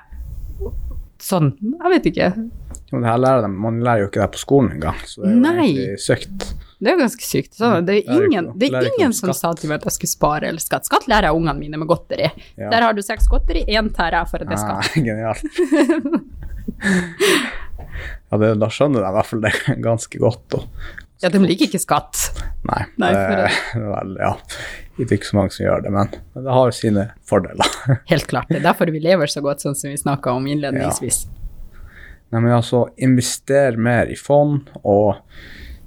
[1.21, 2.31] Sånn, jeg vet ikke.
[2.91, 5.67] Lærer dem, man lærer jo ikke det på skolen engang, så det er jo Nei.
[5.69, 6.47] egentlig sykt.
[6.81, 7.53] Det er jo ganske sykt.
[7.59, 10.49] Så det er ingen, det er ingen som sa til meg at jeg skulle spare
[10.49, 10.89] eller skatt.
[10.89, 12.31] Skatt lærer jeg ungene mine med godteri.
[12.57, 12.71] Ja.
[12.73, 14.81] Der har du seks godteri, én tar jeg for at det er skatt.
[14.81, 15.45] Ah, genialt.
[18.33, 19.55] ja, det, da skjønner jeg i hvert fall det
[19.85, 20.59] ganske godt.
[20.59, 20.91] Og,
[21.21, 22.17] Ja, de liker ikke skatt.
[22.65, 24.31] nei, Nei, det, vel, ja,
[24.97, 27.75] det er ikke så mange som gjør det, men, men det har jo sine fordeler.
[28.13, 28.49] Helt klart.
[28.49, 31.27] Det er derfor vi lever så godt, sånn som vi snakka om innledningsvis.
[32.31, 35.19] Nei, men altså, invester mer i fond, og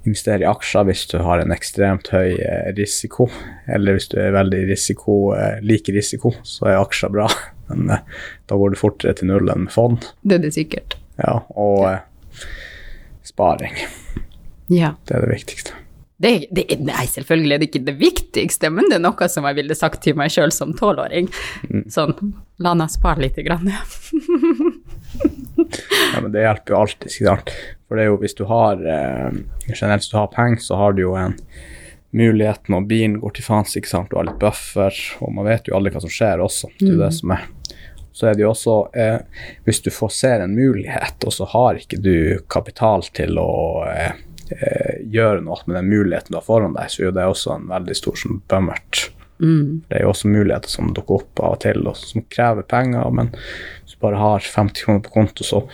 [0.04, 3.26] investere i aksjer hvis du har en ekstremt høy eh, risiko,
[3.66, 5.16] eller hvis du er veldig risiko,
[5.64, 7.26] lik risiko, så er aksjer bra,
[7.70, 8.04] men eh,
[8.50, 10.12] da går du fortere til null enn med fond.
[10.22, 10.98] Det er det sikkert.
[11.18, 12.44] Ja, og eh,
[13.24, 13.78] sparing,
[14.72, 14.94] Ja.
[15.08, 15.80] det er det viktigste.
[16.16, 19.58] Det, det, nei, selvfølgelig er det ikke det viktigste, men det er noe som jeg
[19.58, 21.26] ville sagt til meg sjøl som tolvåring.
[21.90, 22.14] Sånn,
[22.62, 23.72] la meg spare lite grann.
[26.14, 27.50] Ja, men det hjelper jo alltid, ikke sant.
[27.86, 29.36] For det er jo hvis du har eh,
[29.70, 31.36] generelt hvis du har penger, så har du jo en
[32.14, 34.10] mulighet når bilen går til faens, ikke sant.
[34.10, 36.70] Du har litt buffer, og man vet jo aldri hva som skjer også.
[36.78, 37.46] Det er jo det som er.
[38.14, 41.80] Så er det jo også eh, Hvis du får ser en mulighet, og så har
[41.80, 42.16] ikke du
[42.50, 43.54] kapital til å
[43.90, 44.14] eh,
[44.52, 47.68] eh, gjøre noe med den muligheten du har foran deg, så er det også en
[47.70, 49.10] veldig stor sånn bummert.
[49.42, 49.82] Mm.
[49.88, 53.10] Det er jo også muligheter som dukker opp av og til, og som krever penger.
[53.10, 55.64] Men hvis du bare har 50 kroner på konto, så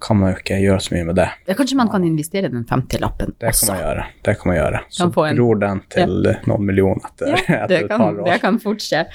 [0.00, 1.28] kan man jo ikke gjøre så mye med det.
[1.48, 3.72] Ja, kanskje man kan investere den 50-lappen Det kan også.
[3.72, 4.04] man gjøre.
[4.28, 4.80] Det kan man gjøre.
[4.94, 8.24] Så Kan en- gror den til noen millioner etter, Ja, etter det et kan, par
[8.30, 9.06] det kan fort skje.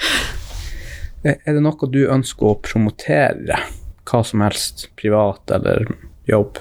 [1.23, 3.59] Er er det noe du ønsker å promotere?
[4.03, 5.85] Hva som helst, privat eller
[6.27, 6.57] jobb?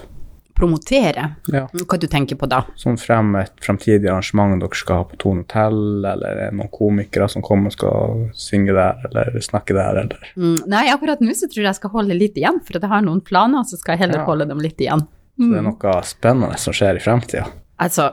[0.53, 1.25] Promotere.
[1.51, 1.63] Ja.
[1.73, 2.61] Hva du tenker på da?
[2.79, 7.27] Sånn frem et fremtidig arrangement dere skal ha på Tone Hotell, eller er noen komikere
[7.31, 11.47] som kommer og skal synge der, eller snakke der, eller Mm, nei, akkurat nå så
[11.49, 14.05] tror jeg jeg skal holde litt igjen, for jeg har noen planer, så skal jeg
[14.05, 14.25] heller Ja.
[14.25, 15.05] holde dem litt igjen.
[15.37, 17.47] Så det er noe spennende som skjer i fremtida.
[17.81, 18.11] Altså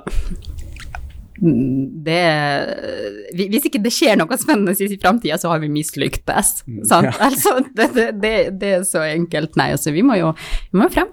[1.43, 2.23] mm, det
[3.37, 6.65] Hvis ikke det skjer noe spennende i framtida, så har vi mislyktes.
[6.89, 7.11] Sant?
[7.11, 7.15] ja.
[7.21, 9.57] Altså, det, det, det, er så enkelt.
[9.61, 10.33] Nei, altså, vi må jo,
[10.73, 11.13] vi må frem.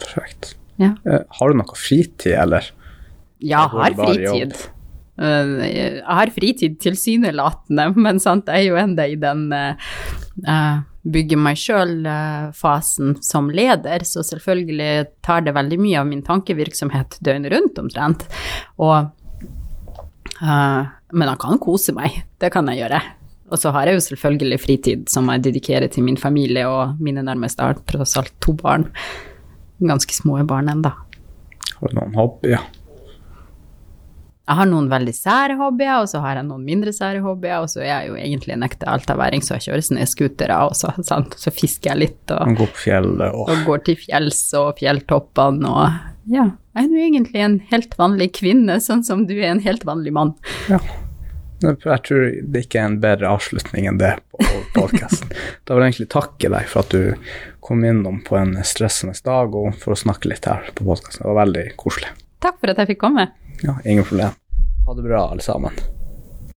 [0.00, 0.54] Perfekt.
[0.80, 0.94] Ja.
[1.04, 2.70] Eh, Har du noe fritid, eller?
[3.40, 4.54] Ja, jeg har fritid.
[5.20, 9.90] Eh, Jeg har fritid tilsynelatende, men sant, jeg er jo ennå i den eh,
[10.48, 17.16] eh, bygge meg sjøl-fasen som leder, så selvfølgelig tar det veldig mye av min tankevirksomhet
[17.24, 18.26] døgnet rundt omtrent.
[18.84, 19.08] Og,
[20.42, 20.82] uh,
[21.16, 23.00] men jeg kan kose meg, det kan jeg gjøre.
[23.50, 27.24] Og så har jeg jo selvfølgelig fritid som jeg dedikerer til min familie, og mine
[27.24, 28.84] nærmeste tross alt to barn.
[29.80, 30.92] Ganske små barn ennå.
[31.80, 32.68] Har du noen hobbyer?
[34.50, 37.70] Jeg har noen veldig sære hobbyer, og så har jeg noen mindre sære hobbyer, og
[37.70, 41.36] så er jeg jo egentlig en ekte altaværing, så jeg kjører snøscootere også, sant?
[41.38, 45.70] så fisker jeg litt og, går på fjellet og og går til fjells og fjelltoppene
[45.70, 46.00] og
[46.30, 49.86] ja, jeg er jo egentlig en helt vanlig kvinne, sånn som du er en helt
[49.86, 50.34] vanlig mann.
[50.70, 50.78] Ja.
[51.60, 51.76] Jeg
[52.06, 55.32] tror det ikke er en bedre avslutning enn det på podkasten.
[55.68, 59.54] Da vil jeg egentlig takke deg for at du kom innom på en stressende dag
[59.54, 61.22] og for å snakke litt her på podkasten.
[61.22, 62.08] Det var veldig koselig.
[62.42, 63.28] Takk for at jeg fikk komme.
[63.62, 64.34] Ja, ingen problem.
[64.88, 65.78] Ha det bra, alle sammen.